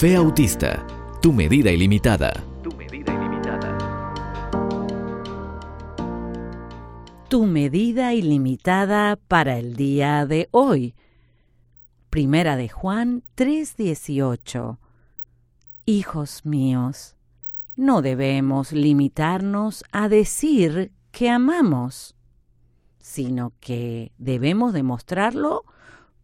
Fe 0.00 0.16
Autista, 0.16 0.86
tu 1.20 1.30
medida 1.30 1.70
ilimitada. 1.70 2.32
Tu 2.62 2.74
medida 2.74 3.12
ilimitada. 3.12 3.78
Tu 7.28 7.44
medida 7.44 8.14
ilimitada 8.14 9.16
para 9.16 9.58
el 9.58 9.76
día 9.76 10.24
de 10.24 10.48
hoy. 10.52 10.94
Primera 12.08 12.56
de 12.56 12.70
Juan 12.70 13.22
3:18. 13.34 14.78
Hijos 15.84 16.46
míos, 16.46 17.14
no 17.76 18.00
debemos 18.00 18.72
limitarnos 18.72 19.84
a 19.92 20.08
decir 20.08 20.92
que 21.10 21.28
amamos, 21.28 22.16
sino 23.00 23.52
que 23.60 24.12
debemos 24.16 24.72
demostrarlo 24.72 25.66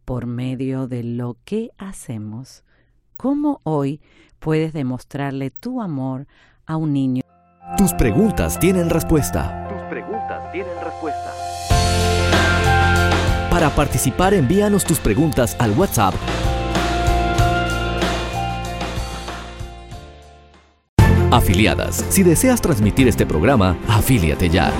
por 0.03 0.25
medio 0.25 0.87
de 0.87 1.03
lo 1.03 1.37
que 1.45 1.69
hacemos. 1.77 2.63
¿Cómo 3.17 3.61
hoy 3.63 3.99
puedes 4.39 4.73
demostrarle 4.73 5.49
tu 5.49 5.81
amor 5.81 6.27
a 6.67 6.77
un 6.77 6.93
niño? 6.93 7.23
Tus 7.75 7.91
preguntas 7.93 8.59
tienen 8.59 8.91
respuesta. 8.91 9.67
Tus 9.67 9.81
preguntas 9.89 10.51
tienen 10.51 10.73
respuesta. 10.83 11.33
Para 13.49 13.71
participar, 13.71 14.35
envíanos 14.35 14.85
tus 14.85 14.99
preguntas 14.99 15.55
al 15.59 15.71
WhatsApp 15.71 16.13
Afiliadas. 21.31 22.05
Si 22.09 22.23
deseas 22.23 22.61
transmitir 22.61 23.07
este 23.07 23.25
programa, 23.25 23.77
afíliate 23.87 24.49
ya. 24.49 24.71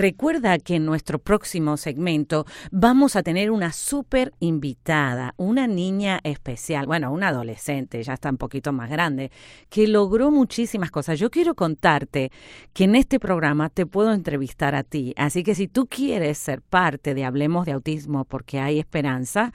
Recuerda 0.00 0.58
que 0.58 0.76
en 0.76 0.86
nuestro 0.86 1.18
próximo 1.18 1.76
segmento 1.76 2.46
vamos 2.70 3.16
a 3.16 3.22
tener 3.22 3.50
una 3.50 3.70
súper 3.70 4.32
invitada, 4.40 5.34
una 5.36 5.66
niña 5.66 6.20
especial, 6.24 6.86
bueno, 6.86 7.12
una 7.12 7.28
adolescente, 7.28 8.02
ya 8.02 8.14
está 8.14 8.30
un 8.30 8.38
poquito 8.38 8.72
más 8.72 8.88
grande, 8.88 9.30
que 9.68 9.86
logró 9.86 10.30
muchísimas 10.30 10.90
cosas. 10.90 11.18
Yo 11.18 11.28
quiero 11.30 11.54
contarte 11.54 12.32
que 12.72 12.84
en 12.84 12.96
este 12.96 13.20
programa 13.20 13.68
te 13.68 13.84
puedo 13.84 14.14
entrevistar 14.14 14.74
a 14.74 14.84
ti, 14.84 15.12
así 15.18 15.42
que 15.42 15.54
si 15.54 15.68
tú 15.68 15.86
quieres 15.86 16.38
ser 16.38 16.62
parte 16.62 17.12
de 17.12 17.26
Hablemos 17.26 17.66
de 17.66 17.72
Autismo 17.72 18.24
porque 18.24 18.58
hay 18.58 18.78
esperanza, 18.78 19.52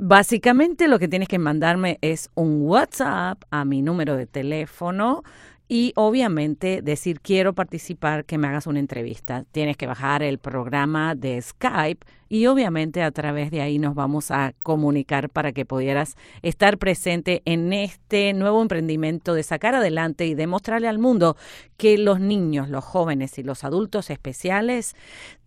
básicamente 0.00 0.88
lo 0.88 0.98
que 0.98 1.06
tienes 1.06 1.28
que 1.28 1.38
mandarme 1.38 1.98
es 2.00 2.28
un 2.34 2.62
WhatsApp 2.62 3.40
a 3.52 3.64
mi 3.64 3.82
número 3.82 4.16
de 4.16 4.26
teléfono 4.26 5.22
y 5.68 5.92
obviamente 5.96 6.82
decir 6.82 7.20
quiero 7.20 7.54
participar, 7.54 8.24
que 8.24 8.38
me 8.38 8.48
hagas 8.48 8.66
una 8.66 8.78
entrevista. 8.78 9.44
Tienes 9.52 9.76
que 9.76 9.86
bajar 9.86 10.22
el 10.22 10.38
programa 10.38 11.14
de 11.14 11.40
Skype 11.40 12.06
y 12.28 12.46
obviamente 12.46 13.02
a 13.02 13.10
través 13.10 13.50
de 13.50 13.60
ahí 13.60 13.78
nos 13.78 13.94
vamos 13.94 14.30
a 14.30 14.54
comunicar 14.62 15.30
para 15.30 15.52
que 15.52 15.64
pudieras 15.64 16.16
estar 16.42 16.78
presente 16.78 17.42
en 17.44 17.72
este 17.72 18.32
nuevo 18.32 18.62
emprendimiento 18.62 19.34
de 19.34 19.42
sacar 19.42 19.74
adelante 19.74 20.26
y 20.26 20.34
demostrarle 20.34 20.88
al 20.88 20.98
mundo 20.98 21.36
que 21.76 21.98
los 21.98 22.20
niños, 22.20 22.68
los 22.68 22.84
jóvenes 22.84 23.38
y 23.38 23.42
los 23.42 23.64
adultos 23.64 24.10
especiales 24.10 24.94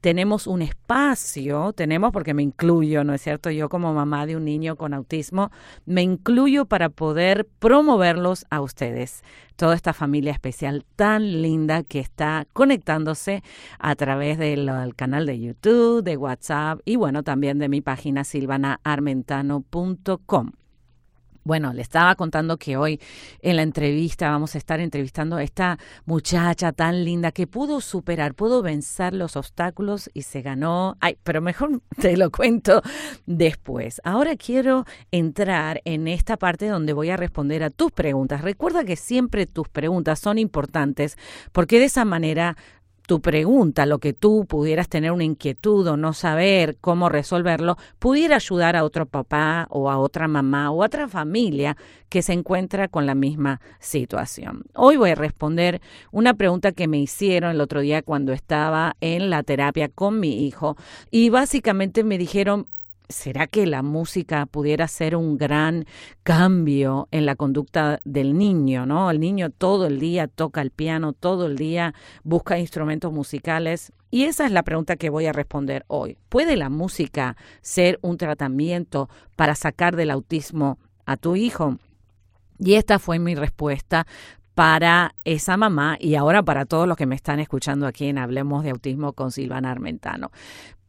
tenemos 0.02 0.48
un 0.48 0.62
espacio, 0.62 1.74
tenemos 1.74 2.12
porque 2.12 2.34
me 2.34 2.44
incluyo, 2.44 3.04
¿no 3.04 3.14
es 3.14 3.22
cierto? 3.22 3.52
Yo 3.52 3.68
como 3.68 3.94
mamá 3.94 4.26
de 4.26 4.38
un 4.38 4.46
niño 4.46 4.78
con 4.78 4.94
autismo, 4.94 5.52
me 5.86 6.02
incluyo 6.02 6.66
para 6.66 6.90
poder 6.90 7.48
promoverlos 7.60 8.46
a 8.50 8.62
ustedes. 8.62 9.24
Toda 9.58 9.76
esta 9.76 9.92
familia 9.92 10.32
especial 10.32 10.86
tan 10.96 11.42
linda 11.42 11.84
que 11.84 12.00
está 12.00 12.48
conectándose 12.54 13.44
a 13.78 13.94
través 13.96 14.38
del 14.38 14.72
canal 14.96 15.26
de 15.26 15.38
YouTube, 15.38 16.02
de 16.02 16.16
WhatsApp, 16.16 16.69
y 16.86 16.96
bueno, 16.96 17.24
también 17.24 17.60
de 17.60 17.70
mi 17.70 17.82
página 17.82 18.24
silvanaarmentano.com. 18.24 20.52
Bueno, 21.50 21.74
le 21.74 21.82
estaba 21.82 22.14
contando 22.14 22.58
que 22.58 22.78
hoy 22.78 23.02
en 23.42 23.56
la 23.56 23.64
entrevista 23.64 24.30
vamos 24.30 24.54
a 24.54 24.60
estar 24.60 24.80
entrevistando 24.80 25.38
a 25.38 25.42
esta 25.42 25.80
muchacha 26.06 26.74
tan 26.74 27.04
linda 27.04 27.32
que 27.32 27.48
pudo 27.48 27.82
superar, 27.82 28.36
pudo 28.36 28.62
vencer 28.62 29.14
los 29.14 29.36
obstáculos 29.36 30.12
y 30.14 30.24
se 30.24 30.44
ganó. 30.44 30.96
Ay, 31.00 31.18
pero 31.24 31.42
mejor 31.42 31.82
te 32.00 32.18
lo 32.18 32.30
cuento 32.30 32.84
después. 33.26 34.00
Ahora 34.04 34.36
quiero 34.36 34.86
entrar 35.12 35.82
en 35.86 36.08
esta 36.08 36.38
parte 36.38 36.68
donde 36.68 36.94
voy 36.94 37.10
a 37.10 37.18
responder 37.18 37.64
a 37.64 37.72
tus 37.72 37.92
preguntas. 37.92 38.42
Recuerda 38.42 38.84
que 38.84 38.96
siempre 38.96 39.48
tus 39.48 39.70
preguntas 39.70 40.20
son 40.20 40.38
importantes 40.38 41.18
porque 41.52 41.80
de 41.80 41.86
esa 41.86 42.06
manera 42.06 42.58
tu 43.10 43.22
pregunta, 43.22 43.88
lo 43.88 43.98
que 43.98 44.14
tú 44.14 44.46
pudieras 44.46 44.88
tener 44.88 45.12
una 45.12 45.24
inquietud 45.24 45.88
o 45.88 45.98
no 45.98 46.14
saber 46.14 46.78
cómo 46.80 47.10
resolverlo, 47.10 47.76
pudiera 47.98 48.36
ayudar 48.36 48.76
a 48.76 48.84
otro 48.84 49.08
papá 49.08 49.66
o 49.72 49.90
a 49.90 49.98
otra 49.98 50.28
mamá 50.28 50.70
o 50.70 50.84
a 50.84 50.86
otra 50.86 51.08
familia 51.08 51.76
que 52.08 52.22
se 52.22 52.34
encuentra 52.34 52.88
con 52.88 53.08
la 53.08 53.16
misma 53.16 53.62
situación. 53.80 54.66
Hoy 54.76 54.98
voy 54.98 55.10
a 55.10 55.16
responder 55.16 55.82
una 56.12 56.36
pregunta 56.36 56.72
que 56.72 56.88
me 56.88 57.00
hicieron 57.00 57.50
el 57.50 57.62
otro 57.62 57.82
día 57.82 58.04
cuando 58.04 58.32
estaba 58.32 58.96
en 59.02 59.32
la 59.32 59.42
terapia 59.42 59.90
con 59.90 60.20
mi 60.20 60.46
hijo 60.46 60.78
y 61.10 61.32
básicamente 61.32 62.04
me 62.04 62.20
dijeron, 62.20 62.68
¿Será 63.10 63.48
que 63.48 63.66
la 63.66 63.82
música 63.82 64.46
pudiera 64.46 64.88
ser 64.88 65.16
un 65.16 65.40
gran 65.40 65.86
cambio 66.22 67.08
en 67.10 67.26
la 67.26 67.36
conducta 67.36 68.00
del 68.06 68.38
niño, 68.38 68.86
no? 68.86 69.10
El 69.10 69.20
niño 69.20 69.50
todo 69.50 69.88
el 69.88 70.00
día 70.00 70.28
toca 70.28 70.62
el 70.62 70.70
piano, 70.70 71.14
todo 71.14 71.48
el 71.48 71.56
día 71.56 71.96
busca 72.24 72.60
instrumentos 72.60 73.12
musicales. 73.12 73.94
Y 74.12 74.26
esa 74.26 74.46
es 74.46 74.52
la 74.52 74.62
pregunta 74.62 74.96
que 74.96 75.10
voy 75.10 75.26
a 75.26 75.34
responder 75.34 75.86
hoy. 75.88 76.20
¿Puede 76.30 76.56
la 76.56 76.70
música 76.70 77.36
ser 77.62 77.98
un 78.04 78.18
tratamiento 78.18 79.10
para 79.36 79.56
sacar 79.56 79.96
del 79.96 80.12
autismo 80.12 80.78
a 81.08 81.18
tu 81.18 81.36
hijo? 81.36 81.80
Y 82.60 82.76
esta 82.76 83.00
fue 83.00 83.18
mi 83.18 83.34
respuesta 83.34 84.06
para 84.54 85.16
esa 85.24 85.58
mamá 85.58 85.98
y 86.00 86.14
ahora 86.14 86.44
para 86.44 86.66
todos 86.66 86.88
los 86.88 86.98
que 86.98 87.06
me 87.06 87.16
están 87.16 87.40
escuchando 87.40 87.88
aquí 87.88 88.06
en 88.06 88.18
Hablemos 88.20 88.64
de 88.64 88.70
Autismo 88.72 89.14
con 89.14 89.32
Silvana 89.32 89.72
Armentano. 89.72 90.32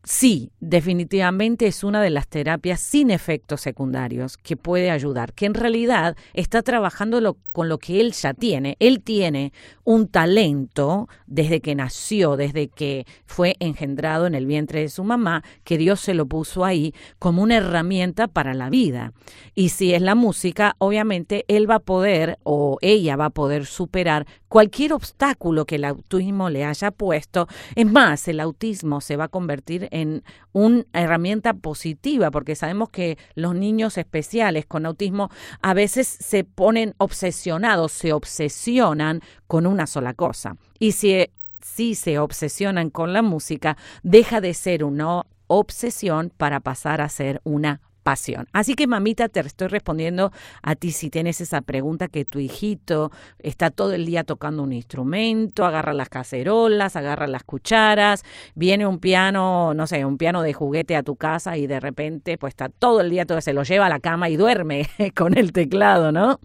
Sí, 0.02 0.50
definitivamente 0.60 1.66
es 1.66 1.84
una 1.84 2.00
de 2.00 2.08
las 2.08 2.26
terapias 2.26 2.80
sin 2.80 3.10
efectos 3.10 3.60
secundarios 3.60 4.38
que 4.38 4.56
puede 4.56 4.90
ayudar, 4.90 5.34
que 5.34 5.44
en 5.44 5.52
realidad 5.52 6.16
está 6.32 6.62
trabajando 6.62 7.36
con 7.52 7.68
lo 7.68 7.76
que 7.76 8.00
él 8.00 8.12
ya 8.12 8.32
tiene. 8.32 8.76
Él 8.80 9.02
tiene 9.02 9.52
un 9.84 10.08
talento 10.08 11.06
desde 11.26 11.60
que 11.60 11.74
nació, 11.74 12.36
desde 12.36 12.68
que 12.68 13.04
fue 13.26 13.56
engendrado 13.60 14.26
en 14.26 14.34
el 14.34 14.46
vientre 14.46 14.80
de 14.80 14.88
su 14.88 15.04
mamá, 15.04 15.44
que 15.64 15.76
Dios 15.76 16.00
se 16.00 16.14
lo 16.14 16.24
puso 16.24 16.64
ahí 16.64 16.94
como 17.18 17.42
una 17.42 17.58
herramienta 17.58 18.26
para 18.26 18.54
la 18.54 18.70
vida. 18.70 19.12
Y 19.54 19.68
si 19.68 19.92
es 19.92 20.00
la 20.00 20.14
música, 20.14 20.76
obviamente 20.78 21.44
él 21.48 21.68
va 21.68 21.74
a 21.74 21.80
poder 21.80 22.38
o 22.42 22.78
ella 22.80 23.16
va 23.16 23.26
a 23.26 23.30
poder 23.30 23.66
superar 23.66 24.26
cualquier 24.48 24.94
obstáculo 24.94 25.66
que 25.66 25.76
el 25.76 25.84
autismo 25.84 26.48
le 26.48 26.64
haya 26.64 26.90
puesto. 26.90 27.48
Es 27.74 27.86
más, 27.86 28.26
el 28.28 28.40
autismo 28.40 29.00
se 29.00 29.16
va 29.16 29.24
a 29.24 29.28
convertir 29.28 29.89
en 29.90 30.22
una 30.52 30.84
herramienta 30.92 31.54
positiva, 31.54 32.30
porque 32.30 32.54
sabemos 32.54 32.90
que 32.90 33.18
los 33.34 33.54
niños 33.54 33.98
especiales 33.98 34.66
con 34.66 34.86
autismo 34.86 35.30
a 35.62 35.74
veces 35.74 36.06
se 36.08 36.44
ponen 36.44 36.94
obsesionados, 36.98 37.92
se 37.92 38.12
obsesionan 38.12 39.20
con 39.46 39.66
una 39.66 39.86
sola 39.86 40.14
cosa. 40.14 40.56
Y 40.78 40.92
si, 40.92 41.26
si 41.60 41.94
se 41.94 42.18
obsesionan 42.18 42.90
con 42.90 43.12
la 43.12 43.22
música, 43.22 43.76
deja 44.02 44.40
de 44.40 44.54
ser 44.54 44.84
una 44.84 45.26
obsesión 45.46 46.32
para 46.36 46.60
pasar 46.60 47.00
a 47.00 47.08
ser 47.08 47.40
una 47.44 47.80
pasión. 48.02 48.46
Así 48.52 48.74
que 48.74 48.86
mamita, 48.86 49.28
te 49.28 49.40
estoy 49.40 49.68
respondiendo 49.68 50.32
a 50.62 50.74
ti 50.74 50.90
si 50.90 51.10
tienes 51.10 51.40
esa 51.40 51.60
pregunta 51.60 52.08
que 52.08 52.24
tu 52.24 52.38
hijito 52.38 53.10
está 53.38 53.70
todo 53.70 53.92
el 53.92 54.06
día 54.06 54.24
tocando 54.24 54.62
un 54.62 54.72
instrumento, 54.72 55.64
agarra 55.64 55.92
las 55.92 56.08
cacerolas, 56.08 56.96
agarra 56.96 57.26
las 57.26 57.44
cucharas, 57.44 58.24
viene 58.54 58.86
un 58.86 58.98
piano, 58.98 59.74
no 59.74 59.86
sé, 59.86 60.04
un 60.04 60.18
piano 60.18 60.42
de 60.42 60.52
juguete 60.52 60.97
a 60.97 61.02
tu 61.02 61.16
casa 61.16 61.56
y 61.56 61.66
de 61.66 61.80
repente 61.80 62.38
pues 62.38 62.52
está 62.52 62.68
todo 62.68 63.00
el 63.00 63.10
día, 63.10 63.26
todo 63.26 63.41
se 63.41 63.52
lo 63.52 63.62
lleva 63.62 63.86
a 63.86 63.91
la 63.91 64.00
cama 64.00 64.28
y 64.28 64.36
duerme 64.36 64.88
con 65.16 65.36
el 65.36 65.53
teclado, 65.53 66.12
¿no? 66.12 66.41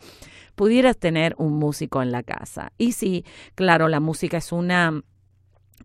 Pudieras 0.55 0.97
tener 0.97 1.35
un 1.37 1.53
músico 1.53 2.01
en 2.01 2.11
la 2.11 2.23
casa. 2.23 2.71
Y 2.77 2.93
sí, 2.93 3.25
claro, 3.55 3.89
la 3.89 3.99
música 3.99 4.37
es 4.37 4.53
una 4.53 5.01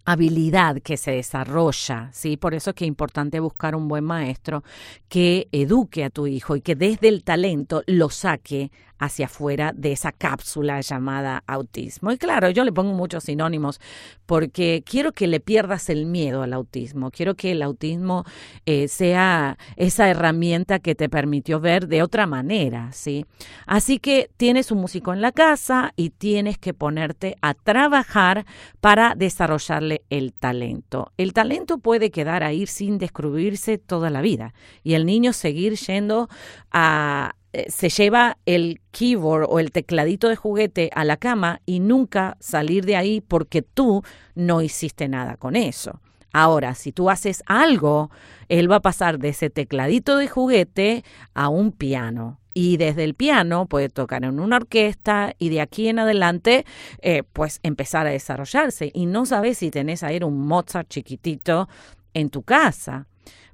habilidad 0.04 0.80
que 0.82 0.96
se 0.96 1.12
desarrolla, 1.12 2.10
¿sí? 2.12 2.36
Por 2.36 2.54
eso 2.54 2.70
es 2.70 2.76
que 2.76 2.84
es 2.84 2.88
importante 2.88 3.40
buscar 3.40 3.74
un 3.74 3.88
buen 3.88 4.04
maestro 4.04 4.62
que 5.08 5.48
eduque 5.52 6.04
a 6.04 6.10
tu 6.10 6.26
hijo 6.26 6.56
y 6.56 6.60
que 6.60 6.74
desde 6.74 7.08
el 7.08 7.22
talento 7.22 7.82
lo 7.86 8.08
saque 8.08 8.70
hacia 9.00 9.26
afuera 9.26 9.72
de 9.74 9.92
esa 9.92 10.12
cápsula 10.12 10.80
llamada 10.82 11.42
autismo. 11.46 12.12
Y 12.12 12.18
claro, 12.18 12.50
yo 12.50 12.64
le 12.64 12.72
pongo 12.72 12.92
muchos 12.92 13.24
sinónimos 13.24 13.80
porque 14.26 14.84
quiero 14.86 15.12
que 15.12 15.26
le 15.26 15.40
pierdas 15.40 15.88
el 15.88 16.06
miedo 16.06 16.42
al 16.42 16.52
autismo, 16.52 17.10
quiero 17.10 17.34
que 17.34 17.50
el 17.50 17.62
autismo 17.62 18.24
eh, 18.66 18.86
sea 18.86 19.58
esa 19.76 20.08
herramienta 20.08 20.78
que 20.78 20.94
te 20.94 21.08
permitió 21.08 21.58
ver 21.58 21.88
de 21.88 22.02
otra 22.02 22.26
manera, 22.26 22.92
¿sí? 22.92 23.24
Así 23.66 23.98
que 23.98 24.30
tienes 24.36 24.70
un 24.70 24.80
músico 24.80 25.12
en 25.12 25.22
la 25.22 25.32
casa 25.32 25.92
y 25.96 26.10
tienes 26.10 26.58
que 26.58 26.74
ponerte 26.74 27.36
a 27.40 27.54
trabajar 27.54 28.44
para 28.80 29.14
desarrollarle 29.16 30.02
el 30.10 30.34
talento. 30.34 31.12
El 31.16 31.32
talento 31.32 31.78
puede 31.78 32.10
quedar 32.10 32.44
ahí 32.44 32.66
sin 32.66 32.98
descubrirse 32.98 33.78
toda 33.78 34.10
la 34.10 34.20
vida 34.20 34.52
y 34.82 34.94
el 34.94 35.06
niño 35.06 35.32
seguir 35.32 35.76
yendo 35.76 36.28
a 36.70 37.34
se 37.68 37.88
lleva 37.88 38.38
el 38.46 38.80
keyboard 38.90 39.46
o 39.48 39.58
el 39.58 39.72
tecladito 39.72 40.28
de 40.28 40.36
juguete 40.36 40.90
a 40.94 41.04
la 41.04 41.16
cama 41.16 41.60
y 41.66 41.80
nunca 41.80 42.36
salir 42.40 42.84
de 42.84 42.96
ahí 42.96 43.20
porque 43.20 43.62
tú 43.62 44.02
no 44.34 44.62
hiciste 44.62 45.08
nada 45.08 45.36
con 45.36 45.56
eso. 45.56 46.00
Ahora, 46.32 46.74
si 46.74 46.92
tú 46.92 47.10
haces 47.10 47.42
algo, 47.46 48.10
él 48.48 48.70
va 48.70 48.76
a 48.76 48.80
pasar 48.80 49.18
de 49.18 49.30
ese 49.30 49.50
tecladito 49.50 50.16
de 50.16 50.28
juguete 50.28 51.04
a 51.34 51.48
un 51.48 51.72
piano. 51.72 52.38
Y 52.52 52.76
desde 52.76 53.04
el 53.04 53.14
piano 53.14 53.66
puede 53.66 53.88
tocar 53.88 54.24
en 54.24 54.40
una 54.40 54.56
orquesta 54.56 55.34
y 55.38 55.50
de 55.50 55.60
aquí 55.60 55.88
en 55.88 56.00
adelante, 56.00 56.64
eh, 57.00 57.22
pues 57.32 57.60
empezar 57.62 58.06
a 58.06 58.10
desarrollarse. 58.10 58.90
Y 58.92 59.06
no 59.06 59.26
sabes 59.26 59.58
si 59.58 59.70
tenés 59.70 60.02
a 60.02 60.12
ir 60.12 60.24
un 60.24 60.46
Mozart 60.46 60.88
chiquitito 60.88 61.68
en 62.14 62.30
tu 62.30 62.42
casa. 62.42 63.06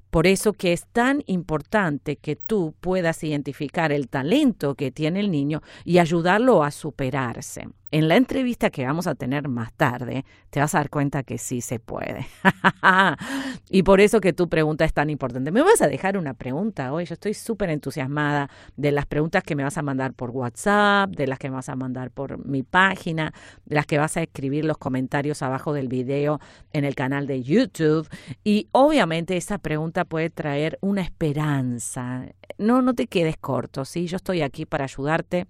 Por 0.09 0.27
eso 0.27 0.53
que 0.53 0.73
es 0.73 0.85
tan 0.87 1.23
importante 1.27 2.15
que 2.15 2.35
tú 2.35 2.73
puedas 2.79 3.23
identificar 3.23 3.91
el 3.91 4.07
talento 4.07 4.75
que 4.75 4.91
tiene 4.91 5.19
el 5.19 5.31
niño 5.31 5.61
y 5.83 5.99
ayudarlo 5.99 6.63
a 6.63 6.71
superarse. 6.71 7.67
En 7.91 8.09
la 8.09 8.17
entrevista 8.17 8.69
que 8.69 8.85
vamos 8.85 9.07
a 9.07 9.15
tener 9.15 9.47
más 9.47 9.71
tarde, 9.73 10.25
te 10.49 10.59
vas 10.59 10.75
a 10.75 10.79
dar 10.79 10.89
cuenta 10.89 11.23
que 11.23 11.37
sí 11.37 11.61
se 11.61 11.79
puede. 11.79 12.27
y 13.69 13.83
por 13.83 14.01
eso 14.01 14.19
que 14.19 14.33
tu 14.33 14.49
pregunta 14.49 14.83
es 14.83 14.93
tan 14.93 15.09
importante. 15.09 15.51
¿Me 15.51 15.61
vas 15.61 15.81
a 15.81 15.87
dejar 15.87 16.17
una 16.17 16.33
pregunta 16.33 16.91
hoy? 16.91 17.05
Yo 17.05 17.13
estoy 17.13 17.33
súper 17.33 17.69
entusiasmada 17.69 18.49
de 18.75 18.91
las 18.91 19.05
preguntas 19.05 19.41
que 19.43 19.55
me 19.55 19.63
vas 19.63 19.77
a 19.77 19.83
mandar 19.83 20.13
por 20.13 20.31
WhatsApp, 20.31 21.11
de 21.11 21.27
las 21.27 21.39
que 21.39 21.49
me 21.49 21.55
vas 21.55 21.69
a 21.69 21.77
mandar 21.77 22.11
por 22.11 22.45
mi 22.45 22.63
página, 22.63 23.33
de 23.65 23.75
las 23.75 23.85
que 23.85 23.97
vas 23.97 24.17
a 24.17 24.21
escribir 24.21 24.65
los 24.65 24.77
comentarios 24.77 25.41
abajo 25.41 25.71
del 25.71 25.87
video 25.87 26.41
en 26.73 26.83
el 26.83 26.93
canal 26.93 27.25
de 27.25 27.41
YouTube. 27.41 28.09
Y 28.43 28.67
obviamente 28.73 29.37
esa 29.37 29.59
pregunta 29.59 30.03
puede 30.03 30.29
traer 30.29 30.77
una 30.81 31.01
esperanza. 31.01 32.25
No, 32.57 32.81
no 32.81 32.93
te 32.93 33.07
quedes 33.07 33.37
corto, 33.37 33.85
¿sí? 33.85 34.07
Yo 34.07 34.17
estoy 34.17 34.41
aquí 34.41 34.65
para 34.65 34.83
ayudarte 34.83 35.47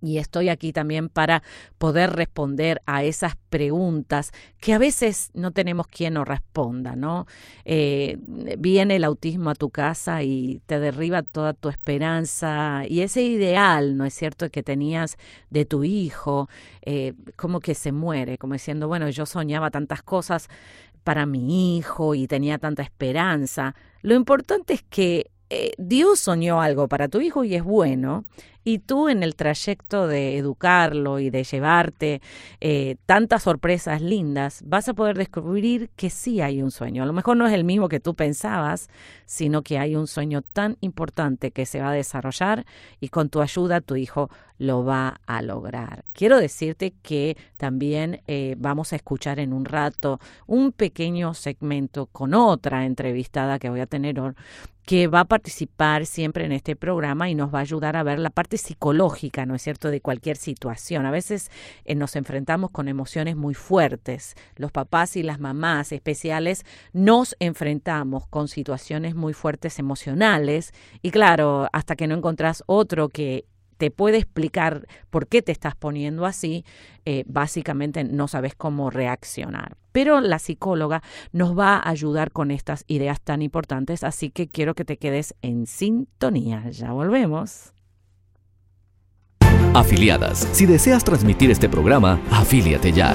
y 0.00 0.18
estoy 0.18 0.48
aquí 0.48 0.72
también 0.72 1.08
para 1.08 1.42
poder 1.78 2.10
responder 2.10 2.80
a 2.86 3.04
esas 3.04 3.36
preguntas 3.50 4.32
que 4.60 4.72
a 4.72 4.78
veces 4.78 5.30
no 5.34 5.50
tenemos 5.50 5.86
quien 5.86 6.14
nos 6.14 6.26
responda, 6.26 6.96
¿no? 6.96 7.26
Eh, 7.64 8.18
viene 8.58 8.96
el 8.96 9.04
autismo 9.04 9.50
a 9.50 9.54
tu 9.54 9.70
casa 9.70 10.22
y 10.22 10.62
te 10.66 10.80
derriba 10.80 11.22
toda 11.22 11.52
tu 11.52 11.68
esperanza 11.68 12.84
y 12.88 13.00
ese 13.00 13.22
ideal, 13.22 13.96
¿no 13.96 14.04
es 14.04 14.14
cierto?, 14.14 14.48
que 14.50 14.62
tenías 14.62 15.16
de 15.50 15.64
tu 15.64 15.84
hijo, 15.84 16.48
eh, 16.82 17.14
como 17.36 17.60
que 17.60 17.74
se 17.74 17.92
muere, 17.92 18.38
como 18.38 18.54
diciendo, 18.54 18.88
bueno, 18.88 19.08
yo 19.10 19.26
soñaba 19.26 19.70
tantas 19.70 20.02
cosas 20.02 20.48
para 21.04 21.26
mi 21.26 21.76
hijo 21.76 22.14
y 22.14 22.26
tenía 22.26 22.58
tanta 22.58 22.82
esperanza. 22.82 23.74
Lo 24.02 24.14
importante 24.14 24.74
es 24.74 24.82
que 24.82 25.30
eh, 25.52 25.72
Dios 25.78 26.20
soñó 26.20 26.62
algo 26.62 26.86
para 26.88 27.08
tu 27.08 27.20
hijo 27.20 27.42
y 27.42 27.56
es 27.56 27.64
bueno, 27.64 28.24
y 28.64 28.78
tú 28.78 29.08
en 29.08 29.22
el 29.22 29.34
trayecto 29.36 30.06
de 30.06 30.36
educarlo 30.36 31.18
y 31.18 31.30
de 31.30 31.44
llevarte 31.44 32.20
eh, 32.60 32.96
tantas 33.06 33.44
sorpresas 33.44 34.02
lindas, 34.02 34.62
vas 34.66 34.88
a 34.88 34.94
poder 34.94 35.16
descubrir 35.16 35.90
que 35.96 36.10
sí 36.10 36.40
hay 36.40 36.62
un 36.62 36.70
sueño. 36.70 37.02
A 37.02 37.06
lo 37.06 37.12
mejor 37.12 37.36
no 37.36 37.46
es 37.46 37.52
el 37.52 37.64
mismo 37.64 37.88
que 37.88 38.00
tú 38.00 38.14
pensabas, 38.14 38.88
sino 39.26 39.62
que 39.62 39.78
hay 39.78 39.96
un 39.96 40.06
sueño 40.06 40.42
tan 40.42 40.76
importante 40.80 41.50
que 41.50 41.66
se 41.66 41.80
va 41.80 41.90
a 41.90 41.94
desarrollar 41.94 42.66
y 43.00 43.08
con 43.08 43.28
tu 43.28 43.40
ayuda 43.40 43.80
tu 43.80 43.96
hijo 43.96 44.30
lo 44.58 44.84
va 44.84 45.20
a 45.26 45.40
lograr. 45.40 46.04
Quiero 46.12 46.38
decirte 46.38 46.92
que 47.02 47.36
también 47.56 48.20
eh, 48.26 48.56
vamos 48.58 48.92
a 48.92 48.96
escuchar 48.96 49.38
en 49.40 49.54
un 49.54 49.64
rato 49.64 50.20
un 50.46 50.72
pequeño 50.72 51.32
segmento 51.32 52.06
con 52.06 52.34
otra 52.34 52.84
entrevistada 52.84 53.58
que 53.58 53.70
voy 53.70 53.80
a 53.80 53.86
tener 53.86 54.20
hoy 54.20 54.34
que 54.90 55.06
va 55.06 55.20
a 55.20 55.24
participar 55.24 56.04
siempre 56.04 56.44
en 56.44 56.50
este 56.50 56.74
programa 56.74 57.30
y 57.30 57.36
nos 57.36 57.54
va 57.54 57.58
a 57.58 57.62
ayudar 57.62 57.96
a 57.96 58.02
ver 58.02 58.18
la 58.18 58.30
parte 58.30 58.49
psicológica, 58.58 59.46
¿no 59.46 59.54
es 59.54 59.62
cierto?, 59.62 59.90
de 59.90 60.00
cualquier 60.00 60.36
situación. 60.36 61.06
A 61.06 61.10
veces 61.10 61.50
eh, 61.84 61.94
nos 61.94 62.16
enfrentamos 62.16 62.70
con 62.70 62.88
emociones 62.88 63.36
muy 63.36 63.54
fuertes. 63.54 64.34
Los 64.56 64.72
papás 64.72 65.16
y 65.16 65.22
las 65.22 65.40
mamás 65.40 65.92
especiales 65.92 66.64
nos 66.92 67.36
enfrentamos 67.38 68.26
con 68.26 68.48
situaciones 68.48 69.14
muy 69.14 69.32
fuertes 69.32 69.78
emocionales 69.78 70.72
y 71.02 71.10
claro, 71.10 71.68
hasta 71.72 71.96
que 71.96 72.06
no 72.06 72.14
encontrás 72.14 72.62
otro 72.66 73.08
que 73.08 73.46
te 73.80 73.90
puede 73.90 74.18
explicar 74.18 74.86
por 75.08 75.26
qué 75.26 75.40
te 75.40 75.52
estás 75.52 75.74
poniendo 75.74 76.26
así, 76.26 76.66
eh, 77.06 77.24
básicamente 77.26 78.04
no 78.04 78.28
sabes 78.28 78.54
cómo 78.54 78.90
reaccionar. 78.90 79.78
Pero 79.90 80.20
la 80.20 80.38
psicóloga 80.38 81.02
nos 81.32 81.58
va 81.58 81.76
a 81.76 81.88
ayudar 81.88 82.30
con 82.30 82.50
estas 82.50 82.84
ideas 82.88 83.22
tan 83.22 83.40
importantes, 83.40 84.04
así 84.04 84.28
que 84.28 84.48
quiero 84.48 84.74
que 84.74 84.84
te 84.84 84.98
quedes 84.98 85.34
en 85.40 85.66
sintonía. 85.66 86.68
Ya 86.68 86.92
volvemos. 86.92 87.72
Afiliadas, 89.72 90.48
si 90.50 90.66
deseas 90.66 91.04
transmitir 91.04 91.48
este 91.48 91.68
programa, 91.68 92.20
afíliate 92.32 92.90
ya. 92.90 93.14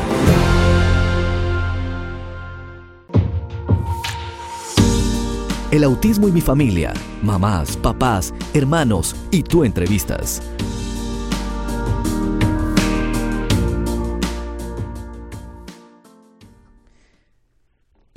El 5.70 5.84
autismo 5.84 6.30
y 6.30 6.32
mi 6.32 6.40
familia, 6.40 6.94
mamás, 7.22 7.76
papás, 7.76 8.34
hermanos 8.54 9.18
y 9.32 9.44
tú 9.44 9.66
entrevistas. 9.66 10.42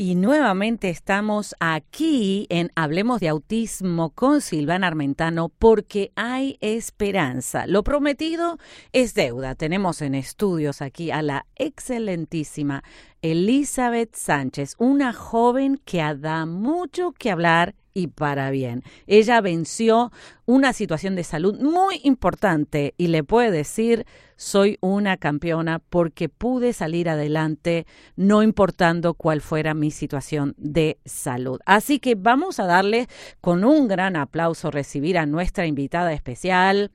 Y 0.00 0.14
nuevamente 0.14 0.90
estamos 0.90 1.56
aquí 1.58 2.46
en 2.50 2.70
Hablemos 2.76 3.18
de 3.18 3.30
Autismo 3.30 4.10
con 4.10 4.40
Silvana 4.40 4.86
Armentano 4.86 5.48
porque 5.48 6.12
hay 6.14 6.56
esperanza. 6.60 7.66
Lo 7.66 7.82
prometido 7.82 8.58
es 8.92 9.14
deuda. 9.14 9.56
Tenemos 9.56 10.00
en 10.00 10.14
estudios 10.14 10.82
aquí 10.82 11.10
a 11.10 11.20
la 11.20 11.46
excelentísima 11.56 12.84
Elizabeth 13.22 14.14
Sánchez, 14.14 14.76
una 14.78 15.12
joven 15.12 15.80
que 15.84 15.98
da 16.16 16.46
mucho 16.46 17.10
que 17.10 17.32
hablar 17.32 17.74
y 17.94 18.08
para 18.08 18.50
bien. 18.50 18.82
Ella 19.06 19.40
venció 19.40 20.12
una 20.46 20.72
situación 20.72 21.14
de 21.16 21.24
salud 21.24 21.60
muy 21.60 22.00
importante 22.04 22.94
y 22.96 23.08
le 23.08 23.22
puede 23.24 23.50
decir, 23.50 24.06
soy 24.36 24.78
una 24.80 25.16
campeona 25.16 25.80
porque 25.80 26.28
pude 26.28 26.72
salir 26.72 27.08
adelante 27.08 27.86
no 28.16 28.42
importando 28.42 29.14
cuál 29.14 29.40
fuera 29.40 29.74
mi 29.74 29.90
situación 29.90 30.54
de 30.56 30.98
salud. 31.04 31.60
Así 31.66 31.98
que 31.98 32.14
vamos 32.14 32.60
a 32.60 32.66
darle 32.66 33.08
con 33.40 33.64
un 33.64 33.88
gran 33.88 34.16
aplauso 34.16 34.70
recibir 34.70 35.18
a 35.18 35.26
nuestra 35.26 35.66
invitada 35.66 36.12
especial, 36.12 36.92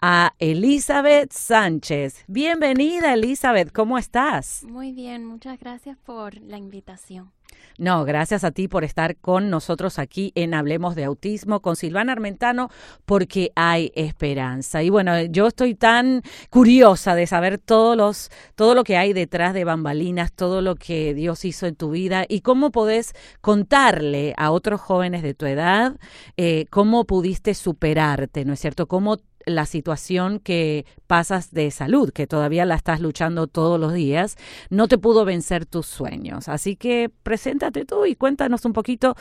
a 0.00 0.34
Elizabeth 0.38 1.30
Sánchez. 1.32 2.24
Bienvenida 2.26 3.12
Elizabeth, 3.12 3.70
¿cómo 3.70 3.98
estás? 3.98 4.64
Muy 4.64 4.92
bien, 4.92 5.24
muchas 5.24 5.58
gracias 5.60 5.98
por 5.98 6.34
la 6.40 6.56
invitación. 6.56 7.37
No, 7.78 8.04
gracias 8.04 8.44
a 8.44 8.50
ti 8.50 8.68
por 8.68 8.84
estar 8.84 9.16
con 9.16 9.50
nosotros 9.50 9.98
aquí 9.98 10.32
en 10.34 10.54
Hablemos 10.54 10.94
de 10.94 11.04
Autismo 11.04 11.60
con 11.60 11.76
Silvana 11.76 12.12
Armentano, 12.12 12.70
porque 13.04 13.52
hay 13.54 13.92
esperanza. 13.94 14.82
Y 14.82 14.90
bueno, 14.90 15.20
yo 15.22 15.46
estoy 15.46 15.74
tan 15.74 16.22
curiosa 16.50 17.14
de 17.14 17.26
saber 17.26 17.58
todos 17.58 17.96
los, 17.96 18.30
todo 18.54 18.74
lo 18.74 18.84
que 18.84 18.96
hay 18.96 19.12
detrás 19.12 19.54
de 19.54 19.64
bambalinas, 19.64 20.32
todo 20.32 20.60
lo 20.60 20.74
que 20.74 21.14
Dios 21.14 21.44
hizo 21.44 21.66
en 21.66 21.76
tu 21.76 21.90
vida 21.90 22.24
y 22.28 22.40
cómo 22.40 22.70
podés 22.70 23.14
contarle 23.40 24.34
a 24.36 24.50
otros 24.50 24.80
jóvenes 24.80 25.22
de 25.22 25.34
tu 25.34 25.46
edad 25.46 25.96
eh, 26.36 26.66
cómo 26.70 27.04
pudiste 27.04 27.54
superarte, 27.54 28.44
¿no 28.44 28.52
es 28.52 28.60
cierto? 28.60 28.86
Cómo 28.86 29.18
la 29.46 29.66
situación 29.66 30.40
que 30.40 30.86
pasas 31.06 31.52
de 31.52 31.70
salud, 31.70 32.10
que 32.10 32.26
todavía 32.26 32.64
la 32.64 32.74
estás 32.74 33.00
luchando 33.00 33.46
todos 33.46 33.80
los 33.80 33.92
días, 33.92 34.36
no 34.70 34.88
te 34.88 34.98
pudo 34.98 35.24
vencer 35.24 35.66
tus 35.66 35.86
sueños. 35.86 36.48
Así 36.48 36.76
que 36.76 37.10
preséntate 37.22 37.84
tú 37.84 38.04
y 38.04 38.14
cuéntanos 38.14 38.64
un 38.64 38.72
poquito 38.72 39.16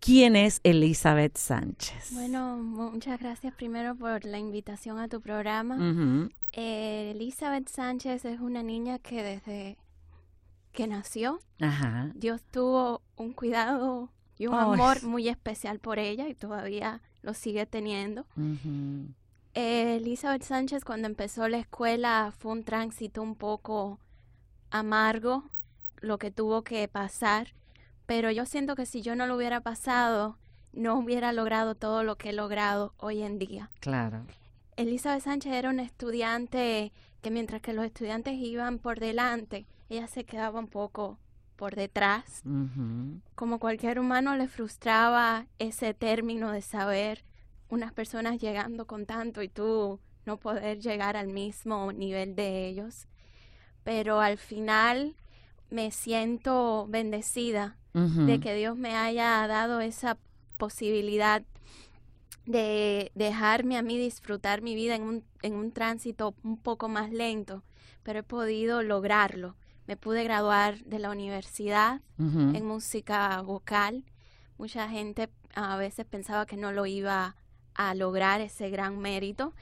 quién 0.00 0.36
es 0.36 0.60
Elizabeth 0.64 1.36
Sánchez. 1.36 2.12
Bueno, 2.12 2.56
muchas 2.56 3.20
gracias 3.20 3.54
primero 3.54 3.94
por 3.94 4.24
la 4.24 4.38
invitación 4.38 4.98
a 4.98 5.08
tu 5.08 5.20
programa. 5.20 6.28
Eh, 6.52 7.12
Elizabeth 7.14 7.68
Sánchez 7.68 8.24
es 8.24 8.40
una 8.40 8.62
niña 8.62 8.98
que 8.98 9.22
desde 9.22 9.78
que 10.72 10.86
nació, 10.86 11.40
Dios 12.14 12.42
tuvo 12.50 13.02
un 13.16 13.32
cuidado 13.32 14.10
y 14.38 14.46
un 14.46 14.54
amor 14.54 15.04
muy 15.04 15.28
especial 15.28 15.78
por 15.78 15.98
ella 15.98 16.28
y 16.28 16.34
todavía 16.34 17.00
lo 17.22 17.34
sigue 17.34 17.66
teniendo. 17.66 18.26
Elizabeth 19.54 20.42
Sánchez 20.42 20.84
cuando 20.84 21.08
empezó 21.08 21.48
la 21.48 21.58
escuela 21.58 22.32
fue 22.38 22.52
un 22.52 22.64
tránsito 22.64 23.22
un 23.22 23.34
poco 23.34 23.98
amargo 24.70 25.44
lo 26.00 26.18
que 26.18 26.30
tuvo 26.30 26.62
que 26.62 26.88
pasar, 26.88 27.54
pero 28.06 28.30
yo 28.30 28.46
siento 28.46 28.74
que 28.74 28.86
si 28.86 29.02
yo 29.02 29.14
no 29.14 29.26
lo 29.26 29.36
hubiera 29.36 29.60
pasado, 29.60 30.38
no 30.72 30.98
hubiera 30.98 31.32
logrado 31.32 31.74
todo 31.74 32.02
lo 32.02 32.16
que 32.16 32.30
he 32.30 32.32
logrado 32.32 32.94
hoy 32.96 33.22
en 33.22 33.38
día. 33.38 33.70
Claro. 33.80 34.24
Elizabeth 34.76 35.22
Sánchez 35.22 35.52
era 35.52 35.70
una 35.70 35.82
estudiante 35.82 36.92
que 37.20 37.30
mientras 37.30 37.60
que 37.60 37.72
los 37.72 37.84
estudiantes 37.84 38.34
iban 38.34 38.78
por 38.78 38.98
delante, 38.98 39.66
ella 39.88 40.08
se 40.08 40.24
quedaba 40.24 40.58
un 40.58 40.66
poco 40.66 41.18
por 41.56 41.76
detrás. 41.76 42.42
Como 43.34 43.60
cualquier 43.60 44.00
humano 44.00 44.34
le 44.34 44.48
frustraba 44.48 45.46
ese 45.58 45.94
término 45.94 46.50
de 46.50 46.62
saber 46.62 47.24
unas 47.72 47.94
personas 47.94 48.38
llegando 48.38 48.86
con 48.86 49.06
tanto 49.06 49.40
y 49.40 49.48
tú 49.48 49.98
no 50.26 50.36
poder 50.36 50.78
llegar 50.78 51.16
al 51.16 51.28
mismo 51.28 51.90
nivel 51.90 52.36
de 52.36 52.68
ellos. 52.68 53.08
Pero 53.82 54.20
al 54.20 54.36
final 54.36 55.16
me 55.70 55.90
siento 55.90 56.86
bendecida 56.88 57.78
de 57.94 58.40
que 58.40 58.54
Dios 58.54 58.76
me 58.76 58.94
haya 58.94 59.46
dado 59.46 59.80
esa 59.80 60.18
posibilidad 60.58 61.42
de 62.44 63.10
dejarme 63.14 63.78
a 63.78 63.82
mí 63.82 63.98
disfrutar 63.98 64.60
mi 64.60 64.74
vida 64.74 64.94
en 64.94 65.02
un, 65.02 65.24
en 65.40 65.54
un 65.54 65.72
tránsito 65.72 66.34
un 66.42 66.58
poco 66.58 66.88
más 66.88 67.10
lento, 67.10 67.64
pero 68.02 68.18
he 68.18 68.22
podido 68.22 68.82
lograrlo. 68.82 69.56
Me 69.86 69.96
pude 69.96 70.24
graduar 70.24 70.78
de 70.84 70.98
la 70.98 71.10
universidad 71.10 72.02
en 72.18 72.66
música 72.66 73.40
vocal. 73.40 74.04
Mucha 74.58 74.88
gente 74.90 75.30
a 75.54 75.76
veces 75.76 76.04
pensaba 76.04 76.46
que 76.46 76.56
no 76.56 76.70
lo 76.72 76.86
iba 76.86 77.36
a 77.74 77.94
lograr 77.94 78.40
ese 78.40 78.70
gran 78.70 78.98
mérito. 78.98 79.52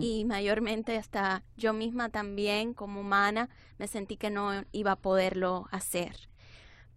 Y 0.00 0.24
mayormente 0.24 0.96
hasta 0.96 1.42
yo 1.56 1.72
misma 1.72 2.08
también 2.08 2.74
como 2.74 3.00
humana 3.00 3.48
me 3.78 3.86
sentí 3.86 4.16
que 4.16 4.30
no 4.30 4.64
iba 4.72 4.92
a 4.92 4.96
poderlo 4.96 5.68
hacer. 5.70 6.28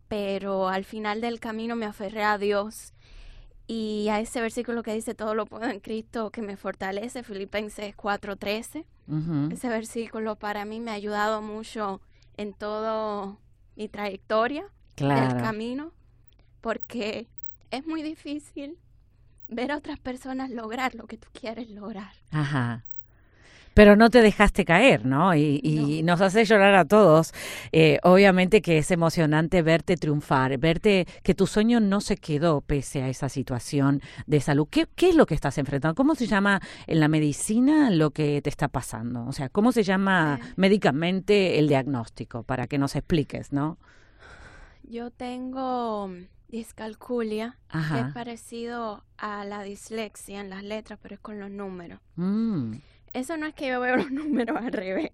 Pero 0.08 0.68
al 0.70 0.84
final 0.84 1.22
del 1.22 1.40
camino 1.40 1.75
me 1.75 1.86
aferré 1.86 2.24
a 2.24 2.38
Dios. 2.38 2.94
Y 3.68 4.10
a 4.10 4.20
ese 4.20 4.42
versículo 4.42 4.84
que 4.84 4.94
dice 4.94 5.16
todo 5.16 5.34
lo 5.36 5.46
puedo 5.46 5.66
en 5.66 5.80
Cristo 5.80 6.30
que 6.30 6.42
me 6.42 6.58
fortalece, 6.58 7.24
Filipenses 7.24 7.96
4:13. 7.96 8.86
Ese 9.51 9.70
versículo 9.70 10.36
para 10.36 10.66
mí 10.66 10.80
me 10.80 10.92
ha 10.92 10.96
ayudado 10.96 11.42
mucho 11.42 12.01
en 12.38 12.54
toda 12.54 13.38
mi 13.75 13.90
trayectoria 13.90 14.66
del 14.98 15.42
camino 15.42 15.92
porque 16.62 17.28
es 17.72 17.86
muy 17.88 18.04
difícil 18.04 18.78
ver 19.51 19.72
a 19.72 19.77
otras 19.77 20.00
personas 20.00 20.50
lograr 20.50 20.96
lo 20.96 21.05
que 21.05 21.17
tú 21.17 21.27
quieres 21.34 21.70
lograr. 21.70 22.13
Ajá. 22.31 22.84
Pero 23.74 23.96
no 23.96 24.10
te 24.10 24.22
dejaste 24.22 24.65
caer, 24.65 25.05
¿no? 25.05 25.34
Y, 25.34 26.01
nos 26.03 26.20
hace 26.20 26.43
llorar 26.43 26.75
a 26.75 26.84
todos. 26.84 27.34
Eh, 27.72 28.00
obviamente 28.03 28.62
que 28.62 28.79
es 28.79 28.91
emocionante 28.91 29.62
verte 29.62 29.96
triunfar, 29.96 30.58
verte 30.58 31.08
que 31.24 31.34
tu 31.34 31.48
sueño 31.48 31.79
no 31.79 32.01
se 32.01 32.17
quedó 32.17 32.60
pese 32.60 33.01
a 33.01 33.08
esa 33.08 33.29
situación 33.29 34.01
de 34.27 34.41
salud. 34.41 34.67
¿Qué, 34.70 34.88
qué 34.96 35.10
es 35.10 35.15
lo 35.15 35.25
que 35.25 35.36
estás 35.36 35.58
enfrentando? 35.58 35.96
¿Cómo 35.96 36.15
se 36.15 36.27
llama 36.27 36.60
en 36.86 37.00
la 37.00 37.08
medicina 37.08 37.91
lo 37.91 38.12
que 38.12 38.41
te 38.41 38.50
está 38.50 38.67
pasando? 38.67 39.25
O 39.25 39.31
sea, 39.31 39.48
¿cómo 39.48 39.72
se 39.72 39.84
llama 39.84 40.39
eh. 40.41 40.53
médicamente 40.58 41.58
el 41.58 41.70
diagnóstico? 41.70 42.43
Para 42.43 42.67
que 42.67 42.77
nos 42.77 42.98
expliques, 42.98 43.53
¿no? 43.53 43.77
Yo 44.84 45.12
tengo 45.12 46.12
discalculia, 46.51 47.58
que 47.72 48.00
es 48.00 48.13
parecido 48.13 49.03
a 49.17 49.46
la 49.46 49.63
dislexia 49.63 50.41
en 50.41 50.50
las 50.50 50.63
letras, 50.63 51.00
pero 51.01 51.15
es 51.15 51.22
con 51.22 51.39
los 51.39 51.50
números. 51.50 52.00
Mm. 52.15 52.74
Eso 53.13 53.38
no 53.38 53.48
es 53.48 53.53
que 53.53 53.70
yo 53.70 53.79
veo 53.79 53.96
los 53.98 54.12
números 54.12 54.58
al 54.58 54.72
revés. 54.72 55.12